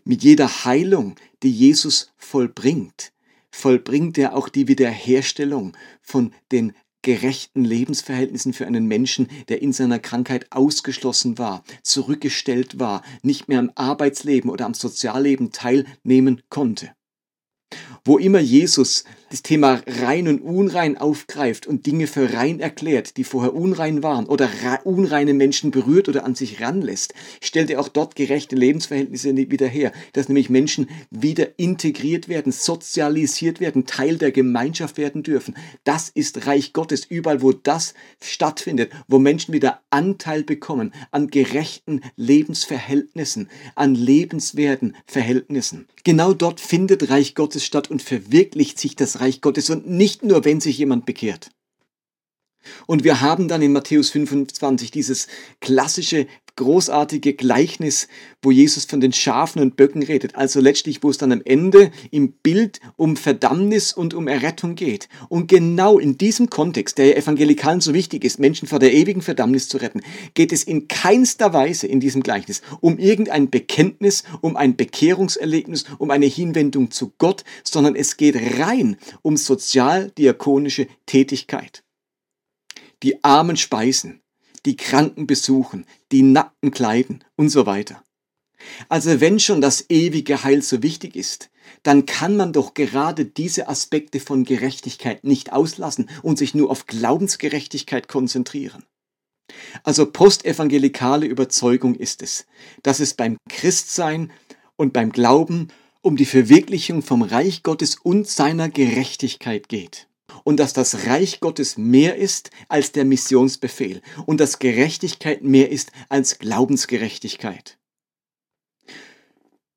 Mit 0.04 0.22
jeder 0.22 0.64
Heilung, 0.64 1.16
die 1.42 1.50
Jesus 1.50 2.12
vollbringt, 2.16 3.12
vollbringt 3.50 4.18
er 4.18 4.36
auch 4.36 4.48
die 4.48 4.68
Wiederherstellung 4.68 5.76
von 6.02 6.32
den 6.52 6.72
gerechten 7.02 7.64
Lebensverhältnissen 7.64 8.52
für 8.52 8.66
einen 8.66 8.86
Menschen, 8.86 9.28
der 9.48 9.62
in 9.62 9.72
seiner 9.72 9.98
Krankheit 9.98 10.46
ausgeschlossen 10.50 11.38
war, 11.38 11.64
zurückgestellt 11.82 12.78
war, 12.78 13.02
nicht 13.22 13.48
mehr 13.48 13.58
am 13.58 13.72
Arbeitsleben 13.74 14.50
oder 14.50 14.66
am 14.66 14.74
Sozialleben 14.74 15.50
teilnehmen 15.50 16.42
konnte. 16.50 16.92
Wo 18.04 18.18
immer 18.18 18.40
Jesus 18.40 19.04
das 19.30 19.42
Thema 19.42 19.80
rein 19.86 20.26
und 20.26 20.40
unrein 20.40 20.98
aufgreift 20.98 21.66
und 21.66 21.86
Dinge 21.86 22.08
für 22.08 22.34
rein 22.34 22.58
erklärt, 22.58 23.16
die 23.16 23.24
vorher 23.24 23.54
unrein 23.54 24.02
waren 24.02 24.26
oder 24.26 24.50
unreine 24.84 25.34
Menschen 25.34 25.70
berührt 25.70 26.08
oder 26.08 26.24
an 26.24 26.34
sich 26.34 26.60
ranlässt, 26.60 27.14
stellt 27.40 27.70
er 27.70 27.80
auch 27.80 27.88
dort 27.88 28.16
gerechte 28.16 28.56
Lebensverhältnisse 28.56 29.34
wieder 29.36 29.68
her, 29.68 29.92
dass 30.12 30.28
nämlich 30.28 30.50
Menschen 30.50 30.88
wieder 31.10 31.58
integriert 31.58 32.28
werden, 32.28 32.50
sozialisiert 32.50 33.60
werden, 33.60 33.86
Teil 33.86 34.18
der 34.18 34.32
Gemeinschaft 34.32 34.98
werden 34.98 35.22
dürfen. 35.22 35.54
Das 35.84 36.08
ist 36.08 36.46
Reich 36.46 36.72
Gottes, 36.72 37.04
überall 37.04 37.40
wo 37.40 37.52
das 37.52 37.94
stattfindet, 38.20 38.90
wo 39.06 39.20
Menschen 39.20 39.54
wieder 39.54 39.80
Anteil 39.90 40.42
bekommen 40.42 40.92
an 41.12 41.28
gerechten 41.28 42.00
Lebensverhältnissen, 42.16 43.48
an 43.76 43.94
lebenswerten 43.94 44.96
Verhältnissen. 45.06 45.86
Genau 46.02 46.32
dort 46.32 46.60
findet 46.60 47.10
Reich 47.10 47.34
Gottes 47.34 47.64
statt 47.64 47.90
und 47.90 48.02
verwirklicht 48.02 48.78
sich 48.78 48.96
das 48.96 49.19
Reich 49.20 49.40
Gottes 49.40 49.70
und 49.70 49.88
nicht 49.88 50.22
nur, 50.22 50.44
wenn 50.44 50.60
sich 50.60 50.78
jemand 50.78 51.06
bekehrt. 51.06 51.50
Und 52.86 53.04
wir 53.04 53.20
haben 53.20 53.48
dann 53.48 53.62
in 53.62 53.72
Matthäus 53.72 54.10
25 54.10 54.90
dieses 54.90 55.26
klassische, 55.60 56.26
großartige 56.56 57.32
Gleichnis, 57.32 58.06
wo 58.42 58.50
Jesus 58.50 58.84
von 58.84 59.00
den 59.00 59.14
Schafen 59.14 59.62
und 59.62 59.76
Böcken 59.76 60.02
redet. 60.02 60.34
Also 60.34 60.60
letztlich, 60.60 61.02
wo 61.02 61.08
es 61.08 61.16
dann 61.16 61.32
am 61.32 61.40
Ende 61.44 61.90
im 62.10 62.32
Bild 62.32 62.80
um 62.96 63.16
Verdammnis 63.16 63.94
und 63.94 64.12
um 64.12 64.28
Errettung 64.28 64.74
geht. 64.74 65.08
Und 65.30 65.48
genau 65.48 65.98
in 65.98 66.18
diesem 66.18 66.50
Kontext, 66.50 66.98
der 66.98 67.16
Evangelikalen 67.16 67.80
so 67.80 67.94
wichtig 67.94 68.24
ist, 68.24 68.38
Menschen 68.38 68.68
vor 68.68 68.78
der 68.78 68.92
ewigen 68.92 69.22
Verdammnis 69.22 69.68
zu 69.68 69.78
retten, 69.78 70.02
geht 70.34 70.52
es 70.52 70.62
in 70.62 70.86
keinster 70.86 71.54
Weise 71.54 71.86
in 71.86 71.98
diesem 71.98 72.22
Gleichnis 72.22 72.60
um 72.80 72.98
irgendein 72.98 73.48
Bekenntnis, 73.48 74.24
um 74.42 74.56
ein 74.56 74.76
Bekehrungserlebnis, 74.76 75.84
um 75.98 76.10
eine 76.10 76.26
Hinwendung 76.26 76.90
zu 76.90 77.12
Gott, 77.16 77.44
sondern 77.64 77.96
es 77.96 78.18
geht 78.18 78.36
rein 78.58 78.96
um 79.22 79.38
sozialdiakonische 79.38 80.88
Tätigkeit 81.06 81.82
die 83.02 83.24
Armen 83.24 83.56
speisen, 83.56 84.22
die 84.66 84.76
Kranken 84.76 85.26
besuchen, 85.26 85.86
die 86.12 86.22
Nackten 86.22 86.70
kleiden 86.70 87.24
und 87.36 87.48
so 87.48 87.66
weiter. 87.66 88.02
Also 88.88 89.20
wenn 89.20 89.40
schon 89.40 89.60
das 89.60 89.88
ewige 89.88 90.44
Heil 90.44 90.60
so 90.60 90.82
wichtig 90.82 91.16
ist, 91.16 91.50
dann 91.82 92.04
kann 92.04 92.36
man 92.36 92.52
doch 92.52 92.74
gerade 92.74 93.24
diese 93.24 93.68
Aspekte 93.68 94.20
von 94.20 94.44
Gerechtigkeit 94.44 95.24
nicht 95.24 95.52
auslassen 95.52 96.10
und 96.22 96.36
sich 96.36 96.54
nur 96.54 96.70
auf 96.70 96.86
Glaubensgerechtigkeit 96.86 98.06
konzentrieren. 98.08 98.84
Also 99.82 100.06
postevangelikale 100.06 101.26
Überzeugung 101.26 101.94
ist 101.94 102.22
es, 102.22 102.46
dass 102.82 103.00
es 103.00 103.14
beim 103.14 103.38
Christsein 103.48 104.30
und 104.76 104.92
beim 104.92 105.10
Glauben 105.10 105.68
um 106.02 106.16
die 106.16 106.26
Verwirklichung 106.26 107.02
vom 107.02 107.22
Reich 107.22 107.62
Gottes 107.62 107.96
und 107.96 108.28
seiner 108.28 108.68
Gerechtigkeit 108.68 109.68
geht 109.68 110.09
und 110.44 110.58
dass 110.58 110.72
das 110.72 111.06
Reich 111.06 111.40
Gottes 111.40 111.76
mehr 111.76 112.16
ist 112.16 112.50
als 112.68 112.92
der 112.92 113.04
Missionsbefehl 113.04 114.02
und 114.26 114.40
dass 114.40 114.58
Gerechtigkeit 114.58 115.42
mehr 115.42 115.70
ist 115.70 115.92
als 116.08 116.38
Glaubensgerechtigkeit. 116.38 117.78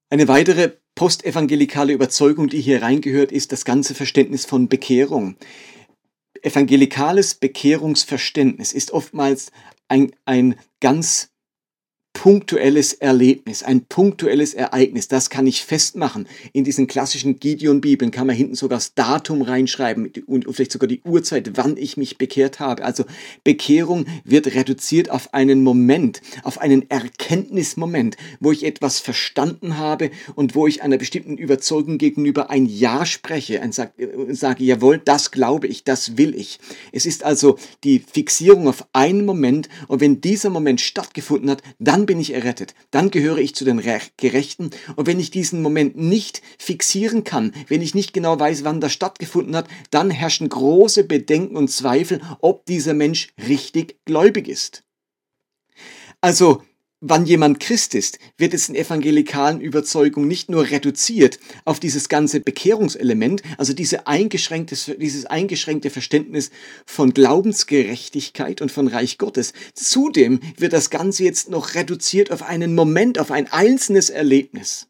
Eine 0.10 0.28
weitere 0.28 0.74
postevangelikale 0.96 1.94
Überzeugung, 1.94 2.48
die 2.48 2.62
hier 2.62 2.82
reingehört, 2.82 3.32
ist 3.32 3.52
das 3.52 3.66
ganze 3.66 3.96
Verständnis 3.96 4.46
von 4.46 4.70
Bekehrung. 4.70 5.38
Evangelikales 6.42 7.36
Bekehrungsverständnis 7.36 8.74
ist 8.74 8.92
oftmals 8.92 9.52
ein, 9.88 10.12
ein 10.26 10.56
ganz 10.82 11.33
punktuelles 12.24 12.94
Erlebnis, 12.94 13.64
ein 13.64 13.82
punktuelles 13.84 14.54
Ereignis, 14.54 15.10
das 15.10 15.30
kann 15.30 15.46
ich 15.46 15.66
festmachen. 15.66 16.26
In 16.54 16.64
diesen 16.64 16.88
klassischen 16.88 17.38
Gideon-Bibeln 17.38 18.12
kann 18.12 18.28
man 18.28 18.36
hinten 18.38 18.56
sogar 18.56 18.78
das 18.78 18.94
Datum 18.94 19.42
reinschreiben 19.42 20.10
und 20.26 20.46
vielleicht 20.50 20.72
sogar 20.72 20.88
die 20.88 21.02
Uhrzeit, 21.04 21.58
wann 21.58 21.76
ich 21.76 21.98
mich 21.98 22.18
bekehrt 22.18 22.62
habe. 22.62 22.86
Also 22.86 23.04
Bekehrung 23.44 24.06
wird 24.24 24.56
reduziert 24.56 25.12
auf 25.12 25.34
einen 25.34 25.64
Moment, 25.64 26.22
auf 26.44 26.62
einen 26.62 26.90
Erkenntnismoment, 26.90 28.16
wo 28.40 28.54
ich 28.54 28.64
etwas 28.64 29.00
verstanden 29.00 29.78
habe 29.78 30.10
und 30.36 30.56
wo 30.56 30.66
ich 30.66 30.82
einer 30.82 30.98
bestimmten 30.98 31.38
Überzeugung 31.38 31.98
gegenüber 31.98 32.50
ein 32.50 32.68
Ja 32.68 33.06
spreche 33.06 33.60
und 33.60 33.74
sage, 33.74 33.92
sage, 34.30 34.64
jawohl, 34.64 34.98
das 34.98 35.32
glaube 35.32 35.68
ich, 35.68 35.84
das 35.84 36.18
will 36.18 36.36
ich. 36.36 36.60
Es 36.94 37.06
ist 37.06 37.26
also 37.26 37.58
die 37.84 38.00
Fixierung 38.00 38.70
auf 38.70 38.86
einen 38.94 39.26
Moment 39.26 39.68
und 39.90 40.00
wenn 40.00 40.22
dieser 40.22 40.50
Moment 40.50 40.80
stattgefunden 40.80 41.50
hat, 41.50 41.62
dann 41.80 42.06
bin 42.13 42.13
ich 42.20 42.34
errettet, 42.34 42.74
dann 42.92 43.12
gehöre 43.12 43.38
ich 43.38 43.56
zu 43.56 43.66
den 43.66 43.82
Gerechten. 44.18 44.72
Und 44.96 45.08
wenn 45.08 45.20
ich 45.20 45.32
diesen 45.32 45.62
Moment 45.62 45.98
nicht 45.98 46.42
fixieren 46.58 47.24
kann, 47.24 47.54
wenn 47.68 47.82
ich 47.82 47.96
nicht 47.96 48.14
genau 48.14 48.40
weiß, 48.40 48.64
wann 48.64 48.82
das 48.82 48.94
stattgefunden 48.94 49.56
hat, 49.56 49.68
dann 49.92 50.12
herrschen 50.12 50.50
große 50.50 51.04
Bedenken 51.04 51.56
und 51.56 51.70
Zweifel, 51.70 52.22
ob 52.40 52.66
dieser 52.66 52.94
Mensch 52.94 53.30
richtig 53.48 53.98
gläubig 54.06 54.48
ist. 54.48 54.84
Also 56.22 56.64
wann 57.06 57.26
jemand 57.26 57.60
Christ 57.60 57.96
ist, 57.96 58.18
wird 58.38 58.54
es 58.54 58.70
in 58.70 58.76
evangelikalen 58.76 59.60
Überzeugungen 59.60 60.28
nicht 60.28 60.50
nur 60.50 60.70
reduziert 60.70 61.38
auf 61.66 61.82
dieses 61.82 62.08
ganze 62.08 62.40
Bekehrungselement, 62.40 63.44
also 63.58 63.74
diese 63.74 64.08
dieses 64.08 65.26
eingeschränkte 65.26 65.90
Verständnis 65.90 66.50
von 66.86 67.14
Glaubensgerechtigkeit 67.14 68.62
und 68.62 68.72
von 68.72 68.88
Reich 68.88 69.18
Gottes. 69.18 69.52
Zudem 69.74 70.40
wird 70.58 70.72
das 70.72 70.90
Ganze 70.90 71.26
jetzt 71.26 71.50
noch 71.50 71.76
reduziert 71.76 72.32
auf 72.32 72.42
einen 72.42 72.74
Moment, 72.74 73.20
auf 73.20 73.32
ein 73.32 73.52
einzelnes 73.52 74.10
Erlebnis. 74.10 74.88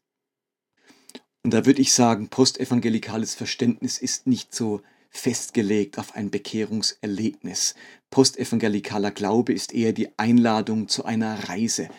Und 1.43 1.51
da 1.51 1.65
würde 1.65 1.81
ich 1.81 1.93
sagen, 1.93 2.29
postevangelikales 2.29 3.33
Verständnis 3.33 3.97
ist 3.97 4.27
nicht 4.27 4.53
so 4.53 4.81
festgelegt 5.09 5.97
auf 5.97 6.15
ein 6.15 6.29
Bekehrungserlebnis. 6.29 7.75
Postevangelikaler 8.13 9.09
Glaube 9.09 9.53
ist 9.53 9.73
eher 9.73 9.91
die 9.91 10.07
Einladung 10.19 10.87
zu 10.87 11.03
einer 11.03 11.49
Reise. 11.49 11.89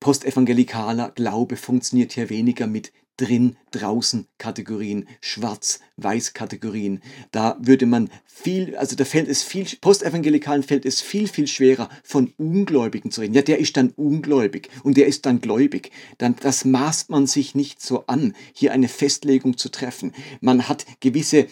Postevangelikaler 0.00 1.12
Glaube 1.14 1.54
funktioniert 1.54 2.10
hier 2.10 2.28
weniger 2.28 2.66
mit 2.66 2.92
drin, 3.18 3.56
draußen 3.70 4.26
Kategorien, 4.38 5.06
schwarz-weiß 5.20 6.32
Kategorien. 6.34 7.02
Da 7.30 7.56
würde 7.60 7.86
man 7.86 8.10
viel, 8.26 8.74
also 8.74 8.96
da 8.96 9.04
fällt 9.04 9.28
es 9.28 9.44
viel, 9.44 9.66
Postevangelikalen 9.80 10.64
fällt 10.64 10.84
es 10.84 11.00
viel, 11.00 11.28
viel 11.28 11.46
schwerer 11.46 11.88
von 12.02 12.34
Ungläubigen 12.36 13.12
zu 13.12 13.20
reden. 13.20 13.34
Ja, 13.34 13.42
der 13.42 13.60
ist 13.60 13.76
dann 13.76 13.90
ungläubig 13.90 14.70
und 14.82 14.96
der 14.96 15.06
ist 15.06 15.24
dann 15.24 15.40
gläubig. 15.40 15.92
Dann, 16.18 16.34
das 16.40 16.64
maßt 16.64 17.10
man 17.10 17.28
sich 17.28 17.54
nicht 17.54 17.80
so 17.80 18.06
an, 18.08 18.34
hier 18.54 18.72
eine 18.72 18.88
Festlegung 18.88 19.56
zu 19.56 19.68
treffen. 19.68 20.14
Man 20.40 20.68
hat 20.68 20.84
gewisse 20.98 21.46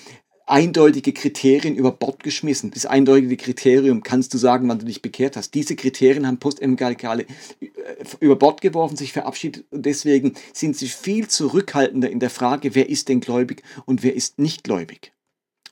eindeutige 0.50 1.12
Kriterien 1.12 1.76
über 1.76 1.92
Bord 1.92 2.22
geschmissen. 2.22 2.70
Das 2.72 2.86
eindeutige 2.86 3.36
Kriterium 3.36 4.02
kannst 4.02 4.34
du 4.34 4.38
sagen, 4.38 4.68
wann 4.68 4.78
du 4.78 4.86
dich 4.86 5.02
bekehrt 5.02 5.36
hast. 5.36 5.54
Diese 5.54 5.76
Kriterien 5.76 6.26
haben 6.26 6.38
Postevangelikale 6.38 7.26
äh, 7.60 7.66
über 8.20 8.36
Bord 8.36 8.60
geworfen, 8.60 8.96
sich 8.96 9.12
verabschiedet 9.12 9.64
und 9.70 9.86
deswegen 9.86 10.34
sind 10.52 10.76
sie 10.76 10.88
viel 10.88 11.28
zurückhaltender 11.28 12.10
in 12.10 12.20
der 12.20 12.30
Frage, 12.30 12.74
wer 12.74 12.88
ist 12.88 13.08
denn 13.08 13.20
gläubig 13.20 13.62
und 13.86 14.02
wer 14.02 14.14
ist 14.14 14.38
nicht 14.38 14.64
gläubig. 14.64 15.12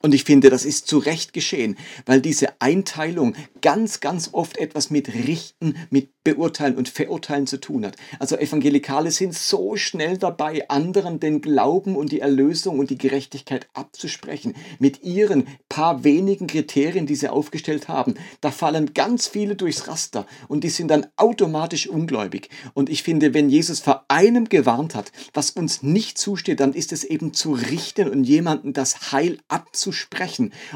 Und 0.00 0.14
ich 0.14 0.24
finde, 0.24 0.48
das 0.48 0.64
ist 0.64 0.86
zu 0.86 0.98
Recht 0.98 1.32
geschehen, 1.32 1.76
weil 2.06 2.20
diese 2.20 2.60
Einteilung 2.60 3.34
ganz, 3.60 4.00
ganz 4.00 4.30
oft 4.32 4.56
etwas 4.56 4.90
mit 4.90 5.12
Richten, 5.12 5.74
mit 5.90 6.10
Beurteilen 6.22 6.76
und 6.76 6.88
Verurteilen 6.88 7.46
zu 7.46 7.58
tun 7.58 7.86
hat. 7.86 7.96
Also 8.18 8.36
Evangelikale 8.36 9.10
sind 9.10 9.34
so 9.34 9.76
schnell 9.76 10.18
dabei, 10.18 10.68
anderen 10.68 11.20
den 11.20 11.40
Glauben 11.40 11.96
und 11.96 12.12
die 12.12 12.20
Erlösung 12.20 12.78
und 12.78 12.90
die 12.90 12.98
Gerechtigkeit 12.98 13.66
abzusprechen. 13.72 14.54
Mit 14.78 15.02
ihren 15.02 15.46
paar 15.68 16.04
wenigen 16.04 16.46
Kriterien, 16.46 17.06
die 17.06 17.16
sie 17.16 17.28
aufgestellt 17.28 17.88
haben. 17.88 18.14
Da 18.40 18.50
fallen 18.50 18.92
ganz 18.94 19.26
viele 19.26 19.56
durchs 19.56 19.88
Raster 19.88 20.26
und 20.48 20.64
die 20.64 20.70
sind 20.70 20.88
dann 20.88 21.06
automatisch 21.16 21.88
ungläubig. 21.88 22.50
Und 22.74 22.90
ich 22.90 23.02
finde, 23.02 23.32
wenn 23.34 23.48
Jesus 23.48 23.80
vor 23.80 24.04
einem 24.08 24.48
gewarnt 24.48 24.94
hat, 24.94 25.10
was 25.32 25.50
uns 25.50 25.82
nicht 25.82 26.18
zusteht, 26.18 26.60
dann 26.60 26.74
ist 26.74 26.92
es 26.92 27.04
eben 27.04 27.32
zu 27.32 27.52
richten 27.52 28.08
und 28.08 28.24
jemanden 28.24 28.74
das 28.74 29.12
Heil 29.12 29.38
abzusprechen. 29.48 29.87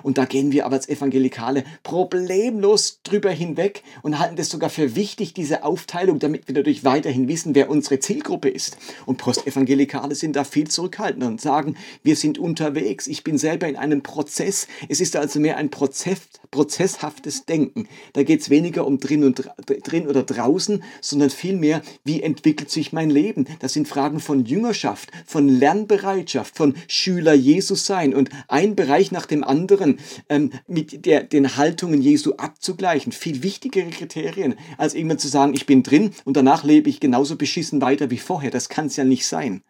Und 0.03 0.19
da 0.19 0.25
gehen 0.25 0.53
wir 0.53 0.67
aber 0.67 0.77
als 0.77 0.89
Evangelikale 0.89 1.65
problemlos 1.83 3.01
drüber 3.03 3.31
hinweg 3.31 3.83
und 4.03 4.19
halten 4.19 4.37
das 4.37 4.49
sogar 4.49 4.71
für 4.71 4.95
wichtig, 4.95 5.35
diese 5.35 5.65
Aufteilung, 5.65 6.19
damit 6.19 6.49
wir 6.49 6.55
dadurch 6.55 6.85
weiterhin 6.85 7.29
wissen, 7.29 7.55
wer 7.55 7.71
unsere 7.71 7.99
Zielgruppe 8.01 8.49
ist. 8.49 8.77
Und 9.07 9.19
Postevangelikale 9.19 10.15
sind 10.15 10.37
da 10.37 10.45
viel 10.45 10.69
zurückhaltender 10.69 11.27
und 11.27 11.41
sagen, 11.41 11.77
wir 12.03 12.17
sind 12.17 12.39
unterwegs, 12.39 13.07
ich 13.07 13.25
bin 13.25 13.39
selber 13.39 13.69
in 13.69 13.77
einem 13.77 14.03
Prozess. 14.03 14.69
Es 14.89 15.01
ist 15.01 15.17
also 15.17 15.41
mehr 15.41 15.57
ein 15.57 15.71
Prozess, 15.71 16.21
prozesshaftes 16.51 17.47
Denken. 17.47 17.89
Da 18.13 18.23
geht 18.23 18.41
es 18.41 18.51
weniger 18.51 18.87
um 18.87 18.99
drin, 18.99 19.25
und, 19.25 19.51
drin 19.67 20.07
oder 20.07 20.23
draußen, 20.23 20.83
sondern 21.01 21.31
vielmehr, 21.31 21.83
wie 22.05 22.23
entwickelt 22.23 22.71
sich 22.71 22.93
mein 22.93 23.11
Leben. 23.11 23.47
Das 23.61 23.73
sind 23.73 23.89
Fragen 23.89 24.21
von 24.21 24.45
Jüngerschaft, 24.45 25.11
von 25.27 25.49
Lernbereitschaft, 25.49 26.57
von 26.57 26.75
Schüler 26.87 27.35
Jesus 27.35 27.87
sein 27.87 28.15
und 28.15 28.31
ein 28.49 28.77
Bereich 28.77 29.02
nach 29.11 29.27
dem 29.27 29.43
anderen 29.43 29.99
ähm, 30.29 30.53
mit 30.69 31.07
der, 31.07 31.25
den 31.25 31.57
Haltungen 31.57 32.01
Jesu 32.01 32.35
abzugleichen. 32.37 33.11
Viel 33.11 33.43
wichtigere 33.43 33.91
Kriterien, 33.91 34.55
als 34.79 34.95
irgendwann 34.95 35.19
zu 35.19 35.29
sagen, 35.29 35.55
ich 35.55 35.67
bin 35.67 35.83
drin 35.83 36.13
und 36.25 36.37
danach 36.37 36.63
lebe 36.63 36.89
ich 36.89 37.01
genauso 37.01 37.37
beschissen 37.37 37.81
weiter 37.81 38.11
wie 38.11 38.19
vorher. 38.19 38.51
Das 38.51 38.69
kann 38.69 38.87
es 38.87 38.97
ja 38.97 39.05
nicht 39.05 39.27
sein. 39.27 39.63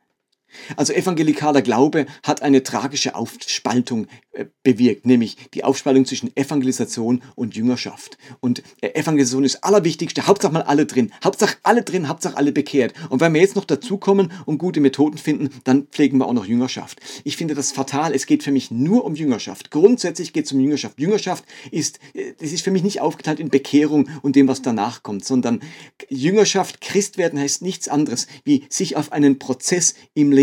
Also 0.77 0.93
evangelikaler 0.93 1.63
Glaube 1.63 2.07
hat 2.23 2.43
eine 2.43 2.63
tragische 2.63 3.15
Aufspaltung 3.15 4.07
äh, 4.33 4.47
bewirkt, 4.63 5.07
nämlich 5.07 5.37
die 5.55 5.65
Aufspaltung 5.65 6.07
zwischen 6.07 6.35
Evangelisation 6.37 7.23
und 7.35 7.55
Jüngerschaft. 7.55 8.19
Und 8.41 8.63
äh, 8.81 8.95
Evangelisation 8.95 9.45
ist 9.45 9.65
allerwichtigste, 9.65 10.27
Hauptsache 10.27 10.53
mal 10.53 10.63
alle 10.63 10.87
drin, 10.87 11.13
Hauptsache 11.23 11.57
alle 11.63 11.83
drin, 11.83 12.09
Hauptsache 12.09 12.37
alle 12.37 12.53
bekehrt. 12.53 12.95
Und 13.11 13.21
wenn 13.21 13.35
wir 13.35 13.41
jetzt 13.41 13.57
noch 13.57 13.65
dazukommen 13.65 14.33
und 14.47 14.59
gute 14.59 14.81
Methoden 14.81 15.19
finden, 15.19 15.51
dann 15.65 15.87
pflegen 15.89 16.19
wir 16.19 16.27
auch 16.27 16.33
noch 16.33 16.47
Jüngerschaft. 16.47 17.01
Ich 17.25 17.37
finde 17.37 17.55
das 17.55 17.73
fatal, 17.73 18.15
es 18.15 18.27
geht 18.27 18.43
für 18.43 18.53
mich 18.53 18.71
nur 18.71 19.05
um 19.05 19.15
Jüngerschaft. 19.15 19.71
Grundsätzlich 19.71 20.33
geht 20.33 20.47
es 20.47 20.53
um 20.53 20.61
Jüngerschaft. 20.61 20.99
Jüngerschaft 20.99 21.45
ist, 21.71 21.99
äh, 22.15 22.33
das 22.39 22.53
ist 22.53 22.63
für 22.63 22.71
mich 22.71 22.83
nicht 22.83 23.01
aufgeteilt 23.01 23.41
in 23.41 23.51
Bekehrung 23.51 24.09
und 24.23 24.37
dem, 24.37 24.49
was 24.49 24.63
danach 24.63 25.03
kommt, 25.03 25.25
sondern 25.25 25.61
Jüngerschaft, 26.09 26.81
Christ 26.81 27.19
werden 27.19 27.39
heißt 27.39 27.63
nichts 27.63 27.89
anderes, 27.89 28.27
wie 28.45 28.65
sich 28.69 28.97
auf 28.97 29.13
einen 29.13 29.39
Prozess 29.39 29.95
im 30.15 30.33
Leben 30.33 30.42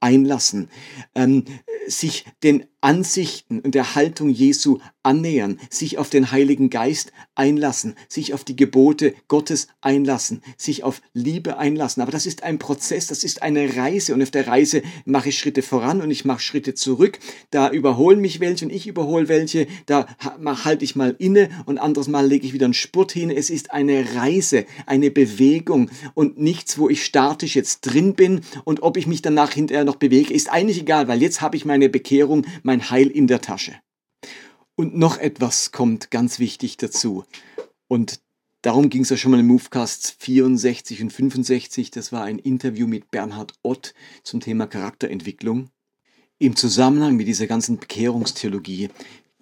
einlassen, 0.00 0.68
ähm, 1.14 1.44
sich 1.86 2.24
den 2.42 2.66
Ansichten 2.86 3.58
und 3.58 3.74
der 3.74 3.96
Haltung 3.96 4.30
Jesu 4.30 4.78
annähern, 5.02 5.58
sich 5.70 5.98
auf 5.98 6.08
den 6.08 6.30
Heiligen 6.30 6.70
Geist 6.70 7.12
einlassen, 7.34 7.96
sich 8.08 8.32
auf 8.32 8.44
die 8.44 8.54
Gebote 8.54 9.14
Gottes 9.26 9.66
einlassen, 9.80 10.40
sich 10.56 10.84
auf 10.84 11.02
Liebe 11.12 11.58
einlassen. 11.58 12.00
Aber 12.00 12.12
das 12.12 12.26
ist 12.26 12.44
ein 12.44 12.60
Prozess, 12.60 13.08
das 13.08 13.24
ist 13.24 13.42
eine 13.42 13.76
Reise 13.76 14.14
und 14.14 14.22
auf 14.22 14.30
der 14.30 14.46
Reise 14.46 14.82
mache 15.04 15.30
ich 15.30 15.38
Schritte 15.38 15.62
voran 15.62 16.00
und 16.00 16.12
ich 16.12 16.24
mache 16.24 16.38
Schritte 16.38 16.74
zurück. 16.74 17.18
Da 17.50 17.70
überholen 17.70 18.20
mich 18.20 18.38
welche 18.38 18.64
und 18.66 18.70
ich 18.70 18.86
überhole 18.86 19.28
welche, 19.28 19.66
da 19.86 20.06
halte 20.44 20.84
ich 20.84 20.94
mal 20.94 21.16
inne 21.18 21.48
und 21.64 21.78
anderes 21.78 22.06
Mal 22.06 22.26
lege 22.28 22.46
ich 22.46 22.52
wieder 22.52 22.66
einen 22.66 22.74
Spurt 22.74 23.10
hin. 23.10 23.30
Es 23.30 23.50
ist 23.50 23.72
eine 23.72 24.14
Reise, 24.14 24.64
eine 24.86 25.10
Bewegung 25.10 25.90
und 26.14 26.38
nichts, 26.38 26.78
wo 26.78 26.88
ich 26.88 27.04
statisch 27.04 27.56
jetzt 27.56 27.80
drin 27.80 28.14
bin 28.14 28.42
und 28.62 28.84
ob 28.84 28.96
ich 28.96 29.08
mich 29.08 29.22
danach 29.22 29.52
hinterher 29.52 29.84
noch 29.84 29.96
bewege, 29.96 30.32
ist 30.32 30.52
eigentlich 30.52 30.80
egal, 30.80 31.08
weil 31.08 31.20
jetzt 31.20 31.40
habe 31.40 31.56
ich 31.56 31.64
meine 31.64 31.88
Bekehrung, 31.88 32.46
mein 32.62 32.75
mein 32.76 32.90
Heil 32.90 33.08
in 33.08 33.26
der 33.26 33.40
Tasche. 33.40 33.74
Und 34.74 34.94
noch 34.94 35.16
etwas 35.16 35.72
kommt 35.72 36.10
ganz 36.10 36.38
wichtig 36.38 36.76
dazu. 36.76 37.24
Und 37.88 38.20
darum 38.60 38.90
ging 38.90 39.00
es 39.00 39.08
ja 39.08 39.16
schon 39.16 39.30
mal 39.30 39.40
im 39.40 39.46
Movecasts 39.46 40.10
64 40.18 41.00
und 41.00 41.10
65. 41.10 41.90
Das 41.90 42.12
war 42.12 42.24
ein 42.24 42.38
Interview 42.38 42.86
mit 42.86 43.10
Bernhard 43.10 43.54
Ott 43.62 43.94
zum 44.24 44.40
Thema 44.40 44.66
Charakterentwicklung. 44.66 45.70
Im 46.38 46.54
Zusammenhang 46.54 47.16
mit 47.16 47.26
dieser 47.26 47.46
ganzen 47.46 47.78
Bekehrungstheologie 47.78 48.90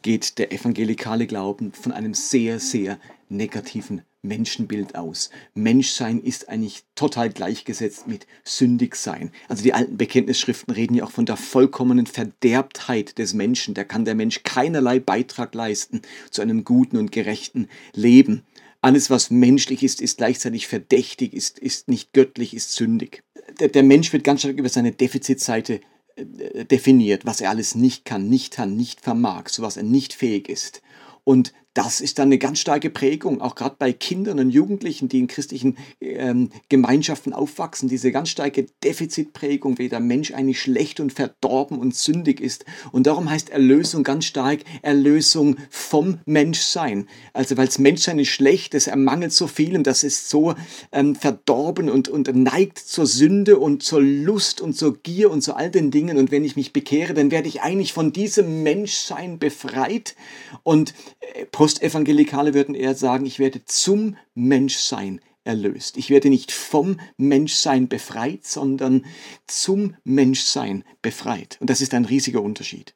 geht 0.02 0.38
der 0.38 0.52
evangelikale 0.52 1.26
Glauben 1.26 1.72
von 1.72 1.90
einem 1.90 2.14
sehr, 2.14 2.60
sehr 2.60 3.00
negativen 3.28 4.02
Menschenbild 4.24 4.96
aus. 4.96 5.30
Menschsein 5.54 6.20
ist 6.20 6.48
eigentlich 6.48 6.84
total 6.94 7.30
gleichgesetzt 7.30 8.06
mit 8.06 8.26
Sündigsein. 8.42 9.30
Also 9.48 9.62
die 9.62 9.74
alten 9.74 9.96
Bekenntnisschriften 9.96 10.74
reden 10.74 10.94
ja 10.94 11.04
auch 11.04 11.10
von 11.10 11.26
der 11.26 11.36
vollkommenen 11.36 12.06
Verderbtheit 12.06 13.18
des 13.18 13.34
Menschen. 13.34 13.74
Da 13.74 13.84
kann 13.84 14.04
der 14.04 14.14
Mensch 14.14 14.42
keinerlei 14.42 14.98
Beitrag 14.98 15.54
leisten 15.54 16.02
zu 16.30 16.42
einem 16.42 16.64
guten 16.64 16.96
und 16.96 17.12
gerechten 17.12 17.68
Leben. 17.92 18.42
Alles, 18.80 19.08
was 19.08 19.30
menschlich 19.30 19.82
ist, 19.82 20.02
ist 20.02 20.18
gleichzeitig 20.18 20.66
verdächtig, 20.66 21.32
ist, 21.32 21.58
ist 21.58 21.88
nicht 21.88 22.12
göttlich, 22.12 22.52
ist 22.52 22.72
sündig. 22.72 23.22
Der, 23.58 23.68
der 23.68 23.82
Mensch 23.82 24.12
wird 24.12 24.24
ganz 24.24 24.40
stark 24.40 24.58
über 24.58 24.68
seine 24.68 24.92
Defizitseite 24.92 25.80
äh, 26.16 26.64
definiert, 26.66 27.24
was 27.24 27.40
er 27.40 27.50
alles 27.50 27.74
nicht 27.74 28.04
kann, 28.04 28.28
nicht 28.28 28.54
kann, 28.54 28.76
nicht 28.76 29.00
vermag, 29.00 29.44
zu 29.44 29.62
was 29.62 29.76
er 29.76 29.84
nicht 29.84 30.12
fähig 30.12 30.48
ist. 30.48 30.82
Und 31.24 31.52
das 31.74 32.00
ist 32.00 32.20
dann 32.20 32.28
eine 32.28 32.38
ganz 32.38 32.60
starke 32.60 32.88
Prägung, 32.88 33.40
auch 33.40 33.56
gerade 33.56 33.74
bei 33.78 33.92
Kindern 33.92 34.38
und 34.38 34.50
Jugendlichen, 34.50 35.08
die 35.08 35.18
in 35.18 35.26
christlichen 35.26 35.76
ähm, 36.00 36.50
Gemeinschaften 36.68 37.32
aufwachsen, 37.32 37.88
diese 37.88 38.12
ganz 38.12 38.28
starke 38.28 38.66
Defizitprägung, 38.84 39.78
wie 39.78 39.88
der 39.88 39.98
Mensch 39.98 40.32
eigentlich 40.32 40.60
schlecht 40.60 41.00
und 41.00 41.12
verdorben 41.12 41.78
und 41.78 41.96
sündig 41.96 42.40
ist. 42.40 42.64
Und 42.92 43.08
darum 43.08 43.28
heißt 43.28 43.50
Erlösung 43.50 44.04
ganz 44.04 44.24
stark 44.24 44.60
Erlösung 44.82 45.56
vom 45.68 46.18
Menschsein. 46.26 47.08
Also 47.32 47.56
weil 47.56 47.66
das 47.66 47.80
Menschsein 47.80 48.20
ist 48.20 48.28
schlecht, 48.28 48.74
es 48.74 48.86
ermangelt 48.86 49.32
so 49.32 49.48
vielem, 49.48 49.82
das 49.82 50.04
ist 50.04 50.30
so 50.30 50.54
ähm, 50.92 51.16
verdorben 51.16 51.90
und, 51.90 52.08
und 52.08 52.32
neigt 52.34 52.78
zur 52.78 53.06
Sünde 53.06 53.58
und 53.58 53.82
zur 53.82 54.00
Lust 54.00 54.60
und 54.60 54.74
zur 54.74 54.96
Gier 55.02 55.30
und 55.30 55.42
zu 55.42 55.54
all 55.54 55.72
den 55.72 55.90
Dingen. 55.90 56.18
Und 56.18 56.30
wenn 56.30 56.44
ich 56.44 56.54
mich 56.54 56.72
bekehre, 56.72 57.14
dann 57.14 57.32
werde 57.32 57.48
ich 57.48 57.62
eigentlich 57.62 57.92
von 57.92 58.12
diesem 58.12 58.62
Menschsein 58.62 59.40
befreit 59.40 60.14
und 60.62 60.94
äh, 61.34 61.46
Postevangelikale 61.64 62.52
würden 62.52 62.74
eher 62.74 62.94
sagen, 62.94 63.24
ich 63.24 63.38
werde 63.38 63.64
zum 63.64 64.18
Menschsein 64.34 65.22
erlöst. 65.44 65.96
Ich 65.96 66.10
werde 66.10 66.28
nicht 66.28 66.52
vom 66.52 67.00
Menschsein 67.16 67.88
befreit, 67.88 68.44
sondern 68.44 69.06
zum 69.46 69.96
Menschsein 70.04 70.84
befreit. 71.00 71.56
Und 71.62 71.70
das 71.70 71.80
ist 71.80 71.94
ein 71.94 72.04
riesiger 72.04 72.42
Unterschied. 72.42 72.94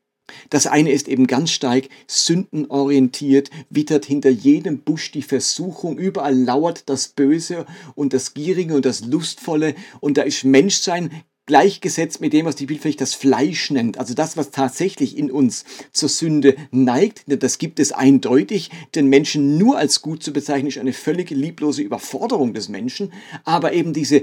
Das 0.51 0.67
eine 0.67 0.91
ist 0.91 1.09
eben 1.09 1.27
ganz 1.27 1.51
stark 1.51 1.89
sündenorientiert, 2.07 3.49
wittert 3.71 4.05
hinter 4.05 4.29
jedem 4.29 4.81
Busch 4.81 5.13
die 5.13 5.23
Versuchung, 5.23 5.97
überall 5.97 6.37
lauert 6.37 6.91
das 6.91 7.09
Böse 7.09 7.65
und 7.95 8.13
das 8.13 8.35
Gierige 8.35 8.75
und 8.75 8.85
das 8.85 9.01
Lustvolle 9.01 9.75
und 10.01 10.19
da 10.19 10.23
ist 10.23 10.45
Menschsein 10.45 11.23
gleichgesetzt 11.49 12.21
mit 12.21 12.35
dem, 12.35 12.45
was 12.47 12.57
die 12.57 12.67
Bibel 12.67 12.81
vielleicht 12.81 13.01
das 13.01 13.15
Fleisch 13.15 13.71
nennt. 13.71 13.99
Also 13.99 14.15
das, 14.15 14.37
was 14.37 14.51
tatsächlich 14.51 15.17
in 15.17 15.31
uns 15.31 15.65
zur 15.93 16.11
Sünde 16.11 16.55
neigt. 16.71 17.25
Das 17.27 17.57
gibt 17.57 17.81
es 17.81 17.91
eindeutig. 17.91 18.71
Den 18.95 19.09
Menschen 19.09 19.57
nur 19.57 19.79
als 19.79 20.03
gut 20.03 20.23
zu 20.23 20.33
bezeichnen, 20.33 20.69
ist 20.69 20.79
eine 20.79 20.93
völlige 20.93 21.35
lieblose 21.35 21.83
Überforderung 21.83 22.53
des 22.53 22.69
Menschen. 22.69 23.13
Aber 23.45 23.73
eben 23.73 23.95
diese 23.95 24.23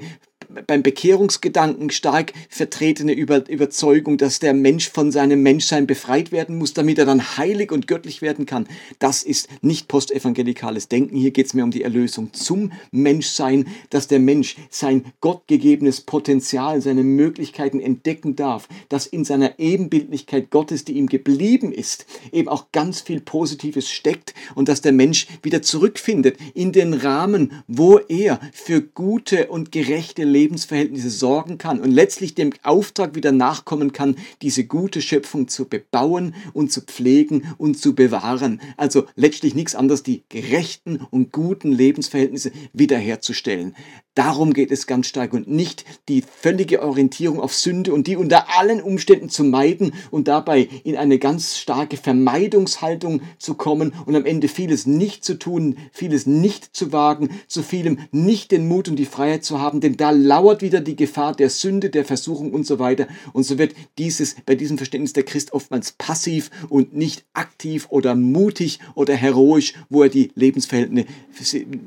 beim 0.67 0.83
Bekehrungsgedanken 0.83 1.89
stark 1.89 2.33
vertretene 2.49 3.13
Über 3.13 3.47
Überzeugung, 3.49 4.17
dass 4.17 4.39
der 4.39 4.53
Mensch 4.53 4.89
von 4.89 5.11
seinem 5.11 5.41
Menschsein 5.41 5.87
befreit 5.87 6.31
werden 6.31 6.57
muss, 6.57 6.73
damit 6.73 6.97
er 6.97 7.05
dann 7.05 7.37
heilig 7.37 7.71
und 7.71 7.87
göttlich 7.87 8.21
werden 8.21 8.45
kann. 8.45 8.67
Das 8.99 9.23
ist 9.23 9.47
nicht 9.61 9.87
postevangelikales 9.87 10.87
Denken. 10.87 11.17
Hier 11.17 11.31
geht 11.31 11.47
es 11.47 11.53
mir 11.53 11.63
um 11.63 11.71
die 11.71 11.83
Erlösung 11.83 12.33
zum 12.33 12.71
Menschsein, 12.91 13.67
dass 13.89 14.07
der 14.07 14.19
Mensch 14.19 14.55
sein 14.69 15.05
gottgegebenes 15.21 16.01
Potenzial, 16.01 16.81
seine 16.81 17.03
Möglichkeiten 17.03 17.79
entdecken 17.79 18.35
darf, 18.35 18.67
dass 18.89 19.07
in 19.07 19.25
seiner 19.25 19.59
Ebenbildlichkeit 19.59 20.49
Gottes, 20.49 20.85
die 20.85 20.93
ihm 20.93 21.07
geblieben 21.07 21.71
ist, 21.71 22.05
eben 22.31 22.49
auch 22.49 22.71
ganz 22.71 23.01
viel 23.01 23.21
Positives 23.21 23.89
steckt 23.89 24.33
und 24.55 24.69
dass 24.69 24.81
der 24.81 24.91
Mensch 24.91 25.27
wieder 25.41 25.61
zurückfindet 25.61 26.37
in 26.53 26.71
den 26.71 26.93
Rahmen, 26.93 27.63
wo 27.67 27.97
er 27.97 28.39
für 28.51 28.81
gute 28.81 29.47
und 29.47 29.71
gerechte 29.71 30.23
Lebensverhältnisse 30.35 31.09
sorgen 31.09 31.57
kann 31.57 31.79
und 31.79 31.91
letztlich 31.91 32.35
dem 32.35 32.51
Auftrag 32.61 33.15
wieder 33.15 33.31
nachkommen 33.31 33.93
kann, 33.93 34.17
diese 34.41 34.65
gute 34.65 35.01
Schöpfung 35.01 35.47
zu 35.47 35.65
bebauen 35.69 36.35
und 36.51 36.73
zu 36.73 36.81
pflegen 36.81 37.53
und 37.57 37.79
zu 37.79 37.95
bewahren. 37.95 38.59
Also 38.75 39.05
letztlich 39.15 39.55
nichts 39.55 39.75
anderes, 39.75 40.03
die 40.03 40.23
gerechten 40.27 40.97
und 41.09 41.31
guten 41.31 41.71
Lebensverhältnisse 41.71 42.51
wiederherzustellen. 42.73 43.75
Darum 44.15 44.53
geht 44.53 44.71
es 44.71 44.87
ganz 44.87 45.07
stark 45.07 45.33
und 45.33 45.49
nicht 45.49 45.83
die 46.07 46.21
völlige 46.21 46.81
Orientierung 46.81 47.41
auf 47.41 47.53
Sünde 47.53 47.93
und 47.93 48.07
die 48.07 48.15
unter 48.15 48.57
allen 48.57 48.81
Umständen 48.81 49.27
zu 49.27 49.43
meiden 49.43 49.91
und 50.09 50.29
dabei 50.29 50.69
in 50.85 50.95
eine 50.95 51.19
ganz 51.19 51.57
starke 51.57 51.97
Vermeidungshaltung 51.97 53.21
zu 53.39 53.55
kommen 53.55 53.93
und 54.05 54.15
am 54.15 54.25
Ende 54.25 54.47
vieles 54.47 54.85
nicht 54.85 55.25
zu 55.25 55.37
tun, 55.37 55.77
vieles 55.91 56.27
nicht 56.27 56.73
zu 56.73 56.93
wagen, 56.93 57.29
zu 57.47 57.61
vielem 57.61 57.99
nicht 58.13 58.51
den 58.51 58.69
Mut 58.69 58.87
und 58.87 58.95
die 58.95 59.05
Freiheit 59.05 59.43
zu 59.43 59.59
haben, 59.59 59.81
denn 59.81 59.97
da 59.97 60.11
lauert 60.11 60.61
wieder 60.61 60.79
die 60.79 60.95
Gefahr 60.95 61.35
der 61.35 61.49
Sünde, 61.49 61.89
der 61.89 62.05
Versuchung 62.05 62.53
und 62.53 62.65
so 62.65 62.79
weiter. 62.79 63.09
Und 63.33 63.43
so 63.43 63.57
wird 63.57 63.75
dieses 63.97 64.37
bei 64.45 64.55
diesem 64.55 64.77
Verständnis 64.77 65.11
der 65.11 65.23
Christ 65.23 65.51
oftmals 65.51 65.91
passiv 65.91 66.51
und 66.69 66.95
nicht 66.95 67.25
aktiv 67.33 67.87
oder 67.89 68.15
mutig 68.15 68.79
oder 68.93 69.13
heroisch, 69.13 69.73
wo 69.89 70.03
er 70.03 70.09
die 70.09 70.31
Lebensverhältnisse, 70.35 71.05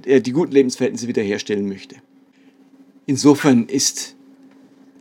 die 0.05 0.33
guten 0.33 0.53
Lebensverhältnisse 0.53 1.09
wiederherstellen 1.09 1.67
möchte. 1.67 1.97
Insofern 3.09 3.65
ist 3.65 4.17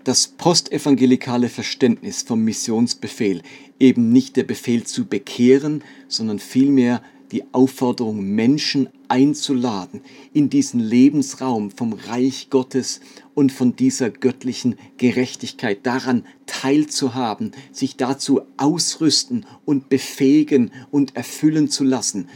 das 0.06 0.30
postevangelikale 0.30 1.50
Verständnis 1.50 2.22
vom 2.22 2.42
Missionsbefehl 2.42 3.42
eben 3.82 4.14
nicht 4.14 4.38
der 4.38 4.46
Befehl 4.46 4.86
zu 4.86 5.08
bekehren, 5.08 5.84
sondern 6.08 6.40
vielmehr 6.40 7.04
die 7.34 7.44
Aufforderung, 7.52 8.24
Menschen 8.24 8.88
einzuladen 9.10 10.00
in 10.32 10.50
diesen 10.50 10.80
Lebensraum 10.80 11.70
vom 11.70 11.92
Reich 11.92 12.50
Gottes 12.50 13.02
und 13.36 13.52
von 13.52 13.76
dieser 13.76 14.10
göttlichen 14.10 14.78
Gerechtigkeit, 14.96 15.86
daran 15.86 16.26
teilzuhaben, 16.46 17.52
sich 17.74 17.98
dazu 17.98 18.40
ausrüsten 18.56 19.46
und 19.66 19.90
befähigen 19.90 20.72
und 20.92 21.18
erfüllen 21.18 21.70
zu 21.70 21.84
lassen. 21.84 22.30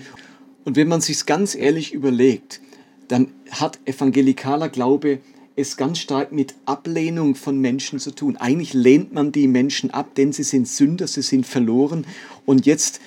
Und 0.65 0.75
wenn 0.75 0.89
man 0.89 0.99
sich 0.99 1.25
ganz 1.25 1.55
ehrlich 1.55 1.93
überlegt, 1.93 2.59
dann 3.07 3.29
hat 3.51 3.79
evangelikaler 3.85 4.67
Glaube 4.67 5.21
es 5.55 5.77
ganz 5.77 5.99
stark 5.99 6.31
mit 6.31 6.55
Ablehnung 6.65 7.35
von 7.35 7.59
Menschen 7.59 7.99
zu 7.99 8.11
tun. 8.11 8.37
Eigentlich 8.37 8.73
lehnt 8.73 9.13
man 9.13 9.31
die 9.31 9.47
Menschen 9.47 9.91
ab, 9.91 10.15
denn 10.15 10.31
sie 10.31 10.43
sind 10.43 10.67
Sünder, 10.67 11.07
sie 11.07 11.21
sind 11.21 11.45
verloren. 11.45 12.05
Und 12.45 12.65
jetzt 12.65 12.99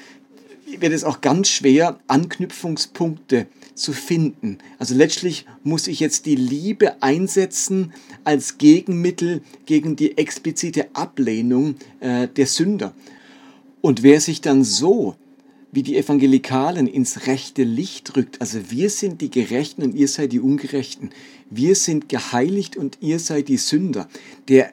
wird 0.66 0.92
es 0.92 1.04
auch 1.04 1.20
ganz 1.20 1.48
schwer, 1.48 1.98
Anknüpfungspunkte 2.06 3.46
zu 3.74 3.92
finden. 3.92 4.58
Also 4.78 4.94
letztlich 4.94 5.46
muss 5.62 5.88
ich 5.88 6.00
jetzt 6.00 6.26
die 6.26 6.36
Liebe 6.36 7.02
einsetzen 7.02 7.92
als 8.22 8.58
Gegenmittel 8.58 9.42
gegen 9.66 9.96
die 9.96 10.16
explizite 10.16 10.88
Ablehnung 10.94 11.76
äh, 12.00 12.28
der 12.28 12.46
Sünder. 12.46 12.94
Und 13.80 14.02
wer 14.02 14.20
sich 14.20 14.40
dann 14.40 14.64
so 14.64 15.16
wie 15.74 15.82
die 15.82 15.96
Evangelikalen 15.96 16.86
ins 16.86 17.26
rechte 17.26 17.64
Licht 17.64 18.16
rückt, 18.16 18.40
also 18.40 18.70
wir 18.70 18.90
sind 18.90 19.20
die 19.20 19.30
Gerechten 19.30 19.82
und 19.82 19.94
ihr 19.94 20.08
seid 20.08 20.32
die 20.32 20.40
Ungerechten, 20.40 21.10
wir 21.50 21.74
sind 21.74 22.08
geheiligt 22.08 22.76
und 22.76 22.98
ihr 23.00 23.18
seid 23.18 23.48
die 23.48 23.56
Sünder, 23.56 24.08
der 24.48 24.72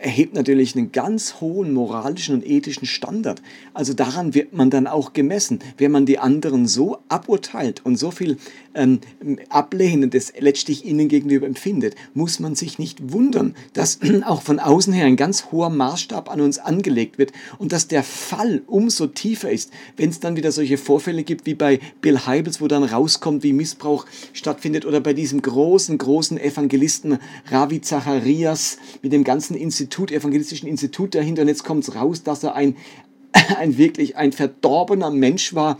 erhebt 0.00 0.34
natürlich 0.34 0.76
einen 0.76 0.92
ganz 0.92 1.40
hohen 1.40 1.72
moralischen 1.72 2.34
und 2.34 2.46
ethischen 2.46 2.86
Standard. 2.86 3.42
Also 3.72 3.94
daran 3.94 4.34
wird 4.34 4.52
man 4.52 4.70
dann 4.70 4.86
auch 4.86 5.12
gemessen. 5.12 5.60
Wenn 5.78 5.92
man 5.92 6.06
die 6.06 6.18
anderen 6.18 6.66
so 6.66 6.98
aburteilt 7.08 7.84
und 7.84 7.96
so 7.96 8.10
viel 8.10 8.38
ähm, 8.74 9.00
Ablehnendes 9.48 10.32
letztlich 10.38 10.84
ihnen 10.84 11.08
gegenüber 11.08 11.46
empfindet, 11.46 11.94
muss 12.14 12.40
man 12.40 12.54
sich 12.54 12.78
nicht 12.78 13.12
wundern, 13.12 13.54
dass 13.72 13.98
auch 14.24 14.42
von 14.42 14.58
außen 14.58 14.92
her 14.92 15.06
ein 15.06 15.16
ganz 15.16 15.46
hoher 15.52 15.70
Maßstab 15.70 16.30
an 16.30 16.40
uns 16.40 16.58
angelegt 16.58 17.18
wird 17.18 17.32
und 17.58 17.72
dass 17.72 17.88
der 17.88 18.02
Fall 18.02 18.62
umso 18.66 19.06
tiefer 19.06 19.50
ist, 19.50 19.70
wenn 19.96 20.10
es 20.10 20.20
dann 20.20 20.36
wieder 20.36 20.52
solche 20.52 20.78
Vorfälle 20.78 21.22
gibt 21.22 21.46
wie 21.46 21.54
bei 21.54 21.80
Bill 22.00 22.18
Heibels, 22.26 22.60
wo 22.60 22.68
dann 22.68 22.84
rauskommt, 22.84 23.42
wie 23.42 23.52
Missbrauch 23.52 24.06
stattfindet 24.32 24.84
oder 24.84 25.00
bei 25.00 25.12
diesem 25.12 25.42
großen, 25.42 25.98
großen 25.98 26.38
Evangelisten 26.38 27.18
Ravi 27.50 27.80
Zacharias 27.80 28.78
mit 29.02 29.12
dem 29.12 29.24
ganzen 29.24 29.56
Institut, 29.56 30.10
evangelistischen 30.10 30.68
Institut 30.68 31.14
dahinter. 31.14 31.42
Und 31.42 31.48
jetzt 31.48 31.64
kommt 31.64 31.86
es 31.86 31.94
raus, 31.94 32.22
dass 32.22 32.42
er 32.42 32.54
ein, 32.54 32.76
ein 33.58 33.78
wirklich 33.78 34.16
ein 34.16 34.32
verdorbener 34.32 35.10
Mensch 35.10 35.54
war, 35.54 35.78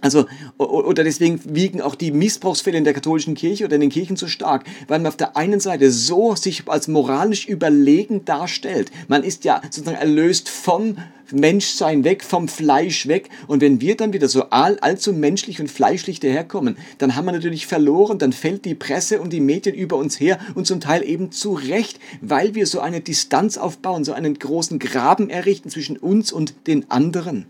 also, 0.00 0.26
oder 0.58 1.04
deswegen 1.04 1.40
wiegen 1.44 1.80
auch 1.80 1.94
die 1.94 2.12
Missbrauchsfälle 2.12 2.78
in 2.78 2.84
der 2.84 2.94
katholischen 2.94 3.34
Kirche 3.34 3.64
oder 3.64 3.74
in 3.74 3.80
den 3.80 3.90
Kirchen 3.90 4.16
so 4.16 4.26
stark, 4.26 4.64
weil 4.88 4.98
man 4.98 5.08
auf 5.08 5.16
der 5.16 5.36
einen 5.36 5.60
Seite 5.60 5.90
so 5.90 6.34
sich 6.34 6.64
als 6.66 6.88
moralisch 6.88 7.46
überlegen 7.46 8.24
darstellt. 8.24 8.90
Man 9.08 9.22
ist 9.22 9.44
ja 9.44 9.60
sozusagen 9.70 9.98
erlöst 9.98 10.48
vom 10.48 10.96
Menschsein 11.32 12.04
weg, 12.04 12.22
vom 12.22 12.48
Fleisch 12.48 13.08
weg. 13.08 13.28
Und 13.46 13.60
wenn 13.60 13.80
wir 13.80 13.96
dann 13.96 14.12
wieder 14.12 14.28
so 14.28 14.44
all, 14.50 14.78
allzu 14.78 15.12
menschlich 15.12 15.60
und 15.60 15.70
fleischlich 15.70 16.20
daherkommen, 16.20 16.76
dann 16.98 17.16
haben 17.16 17.24
wir 17.24 17.32
natürlich 17.32 17.66
verloren, 17.66 18.18
dann 18.18 18.32
fällt 18.32 18.64
die 18.64 18.74
Presse 18.74 19.20
und 19.20 19.32
die 19.32 19.40
Medien 19.40 19.74
über 19.74 19.96
uns 19.96 20.20
her 20.20 20.38
und 20.54 20.66
zum 20.66 20.80
Teil 20.80 21.02
eben 21.02 21.32
zu 21.32 21.54
Recht, 21.54 21.98
weil 22.20 22.54
wir 22.54 22.66
so 22.66 22.80
eine 22.80 23.00
Distanz 23.00 23.58
aufbauen, 23.58 24.04
so 24.04 24.12
einen 24.12 24.38
großen 24.38 24.78
Graben 24.78 25.30
errichten 25.30 25.70
zwischen 25.70 25.96
uns 25.96 26.32
und 26.32 26.54
den 26.66 26.90
anderen. 26.90 27.46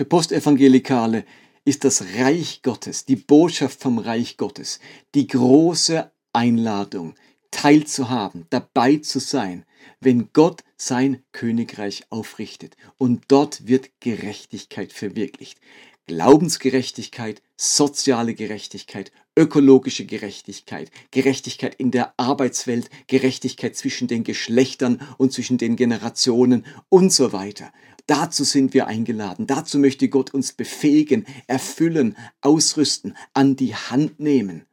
Für 0.00 0.06
Postevangelikale 0.06 1.26
ist 1.66 1.84
das 1.84 2.02
Reich 2.16 2.62
Gottes, 2.62 3.04
die 3.04 3.16
Botschaft 3.16 3.82
vom 3.82 3.98
Reich 3.98 4.38
Gottes, 4.38 4.80
die 5.14 5.26
große 5.26 6.10
Einladung, 6.32 7.14
teilzuhaben, 7.50 8.46
dabei 8.48 8.96
zu 8.96 9.18
sein, 9.18 9.66
wenn 10.00 10.30
Gott 10.32 10.64
sein 10.78 11.22
Königreich 11.32 12.04
aufrichtet 12.08 12.78
und 12.96 13.24
dort 13.28 13.66
wird 13.66 13.90
Gerechtigkeit 14.00 14.94
verwirklicht. 14.94 15.58
Glaubensgerechtigkeit, 16.06 17.42
soziale 17.58 18.32
Gerechtigkeit, 18.32 19.12
ökologische 19.36 20.06
Gerechtigkeit, 20.06 20.90
Gerechtigkeit 21.10 21.74
in 21.74 21.90
der 21.90 22.14
Arbeitswelt, 22.16 22.88
Gerechtigkeit 23.06 23.76
zwischen 23.76 24.08
den 24.08 24.24
Geschlechtern 24.24 25.02
und 25.18 25.34
zwischen 25.34 25.58
den 25.58 25.76
Generationen 25.76 26.64
und 26.88 27.12
so 27.12 27.34
weiter. 27.34 27.70
Dazu 28.06 28.44
sind 28.44 28.74
wir 28.74 28.86
eingeladen. 28.86 29.46
Dazu 29.46 29.78
möchte 29.78 30.08
Gott 30.08 30.34
uns 30.34 30.52
befähigen, 30.52 31.26
erfüllen, 31.46 32.16
ausrüsten, 32.40 33.16
an 33.34 33.56
die 33.56 33.74
Hand 33.74 34.20
nehmen. 34.20 34.66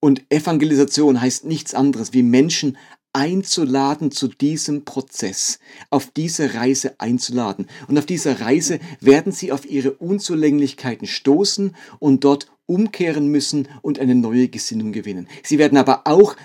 Und 0.00 0.22
Evangelisation 0.30 1.20
heißt 1.20 1.44
nichts 1.44 1.74
anderes, 1.74 2.12
wie 2.14 2.22
Menschen 2.22 2.78
einzuladen 3.12 4.10
zu 4.10 4.28
diesem 4.28 4.84
Prozess, 4.84 5.58
auf 5.90 6.10
diese 6.10 6.54
Reise 6.54 6.94
einzuladen. 6.98 7.66
Und 7.88 7.98
auf 7.98 8.06
dieser 8.06 8.40
Reise 8.40 8.78
werden 9.00 9.32
sie 9.32 9.52
auf 9.52 9.68
ihre 9.68 9.92
Unzulänglichkeiten 9.92 11.06
stoßen 11.06 11.74
und 11.98 12.24
dort 12.24 12.46
umkehren 12.66 13.28
müssen 13.28 13.68
und 13.82 13.98
eine 13.98 14.14
neue 14.14 14.48
Gesinnung 14.48 14.92
gewinnen. 14.92 15.28
Sie 15.42 15.58
werden 15.58 15.76
aber 15.76 16.06
auch 16.06 16.36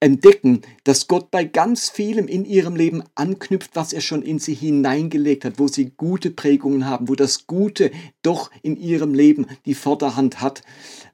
entdecken, 0.00 0.62
dass 0.84 1.08
Gott 1.08 1.30
bei 1.30 1.44
ganz 1.44 1.90
vielem 1.90 2.28
in 2.28 2.44
ihrem 2.44 2.76
Leben 2.76 3.02
anknüpft, 3.14 3.72
was 3.74 3.92
er 3.92 4.00
schon 4.00 4.22
in 4.22 4.38
sie 4.38 4.54
hineingelegt 4.54 5.44
hat, 5.44 5.58
wo 5.58 5.68
sie 5.68 5.92
gute 5.96 6.30
Prägungen 6.30 6.86
haben, 6.86 7.08
wo 7.08 7.14
das 7.14 7.46
Gute 7.46 7.90
doch 8.22 8.50
in 8.62 8.76
ihrem 8.76 9.14
Leben 9.14 9.46
die 9.66 9.74
Vorderhand 9.74 10.40
hat 10.40 10.62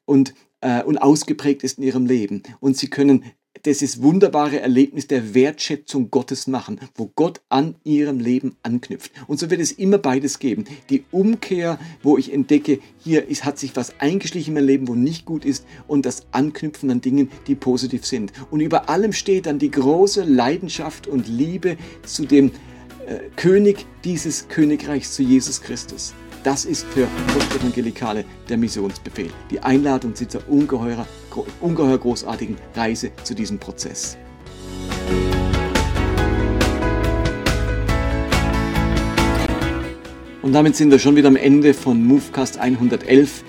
und, 0.04 0.34
äh, 0.60 0.82
und 0.82 0.98
ausgeprägt 0.98 1.64
ist 1.64 1.78
in 1.78 1.84
ihrem 1.84 2.06
Leben. 2.06 2.42
Und 2.60 2.76
sie 2.76 2.90
können 2.90 3.24
dieses 3.64 4.02
wunderbare 4.02 4.60
Erlebnis 4.60 5.06
der 5.06 5.34
Wertschätzung 5.34 6.10
Gottes 6.10 6.46
machen, 6.46 6.80
wo 6.94 7.10
Gott 7.14 7.40
an 7.48 7.76
ihrem 7.84 8.20
Leben 8.20 8.56
anknüpft. 8.62 9.12
Und 9.26 9.38
so 9.38 9.50
wird 9.50 9.60
es 9.60 9.72
immer 9.72 9.98
beides 9.98 10.38
geben. 10.38 10.64
Die 10.90 11.04
Umkehr, 11.10 11.78
wo 12.02 12.18
ich 12.18 12.32
entdecke, 12.32 12.80
hier 12.98 13.28
ist, 13.28 13.44
hat 13.44 13.58
sich 13.58 13.76
was 13.76 14.00
eingeschlichen 14.00 14.50
in 14.50 14.54
meinem 14.54 14.66
Leben, 14.66 14.88
wo 14.88 14.94
nicht 14.94 15.24
gut 15.24 15.44
ist, 15.44 15.64
und 15.86 16.06
das 16.06 16.26
Anknüpfen 16.32 16.90
an 16.90 17.00
Dingen, 17.00 17.30
die 17.46 17.54
positiv 17.54 18.04
sind. 18.04 18.32
Und 18.50 18.60
über 18.60 18.88
allem 18.88 19.12
steht 19.12 19.46
dann 19.46 19.58
die 19.58 19.70
große 19.70 20.24
Leidenschaft 20.24 21.06
und 21.06 21.28
Liebe 21.28 21.76
zu 22.04 22.26
dem 22.26 22.50
äh, 23.06 23.18
König 23.36 23.86
dieses 24.04 24.48
Königreichs, 24.48 25.14
zu 25.14 25.22
Jesus 25.22 25.60
Christus. 25.60 26.14
Das 26.44 26.66
ist 26.66 26.86
für 26.88 27.08
Postevangelikale 27.32 28.22
der 28.50 28.58
Missionsbefehl. 28.58 29.30
Die 29.50 29.60
Einladung 29.60 30.14
zu 30.14 30.26
dieser 30.26 30.46
ungeheuer, 30.46 31.06
ungeheuer 31.62 31.96
großartigen 31.96 32.58
Reise 32.74 33.12
zu 33.22 33.34
diesem 33.34 33.58
Prozess. 33.58 34.18
Und 40.42 40.52
damit 40.52 40.76
sind 40.76 40.90
wir 40.90 40.98
schon 40.98 41.16
wieder 41.16 41.28
am 41.28 41.36
Ende 41.36 41.72
von 41.72 42.04
Movecast 42.04 42.58
111. 42.58 43.42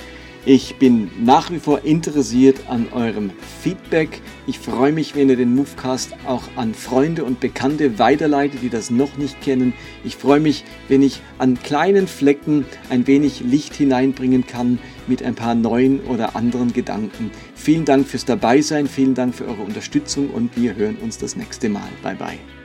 Ich 0.48 0.76
bin 0.76 1.10
nach 1.24 1.50
wie 1.50 1.58
vor 1.58 1.86
interessiert 1.86 2.70
an 2.70 2.86
eurem 2.92 3.32
Feedback. 3.64 4.22
Ich 4.46 4.60
freue 4.60 4.92
mich, 4.92 5.16
wenn 5.16 5.28
ihr 5.28 5.38
den 5.38 5.56
Movecast 5.56 6.14
auch 6.28 6.44
an 6.56 6.76
Freunde 6.76 7.24
und 7.24 7.40
Bekannte 7.40 7.98
weiterleitet, 7.98 8.62
die 8.62 8.70
das 8.70 8.92
noch 8.92 9.18
nicht 9.18 9.42
kennen. 9.42 9.74
Ich 10.04 10.18
freue 10.18 10.40
mich, 10.40 10.64
wenn 10.88 11.02
ich 11.02 11.20
an 11.40 11.58
kleinen 11.58 12.08
Flecken 12.08 12.66
ein 12.92 13.08
wenig 13.08 13.40
Licht 13.40 13.74
hineinbringen 13.74 14.46
kann 14.46 14.78
mit 15.08 15.24
ein 15.24 15.34
paar 15.34 15.56
neuen 15.56 16.02
oder 16.02 16.36
anderen 16.36 16.74
Gedanken. 16.74 17.32
Vielen 17.56 17.86
Dank 17.86 18.08
fürs 18.08 18.26
Dabeisein, 18.26 18.88
vielen 18.88 19.16
Dank 19.16 19.34
für 19.34 19.48
eure 19.48 19.64
Unterstützung 19.64 20.30
und 20.30 20.56
wir 20.56 20.76
hören 20.76 20.98
uns 20.98 21.18
das 21.18 21.36
nächste 21.36 21.70
Mal. 21.70 21.90
Bye 22.04 22.16
bye. 22.16 22.65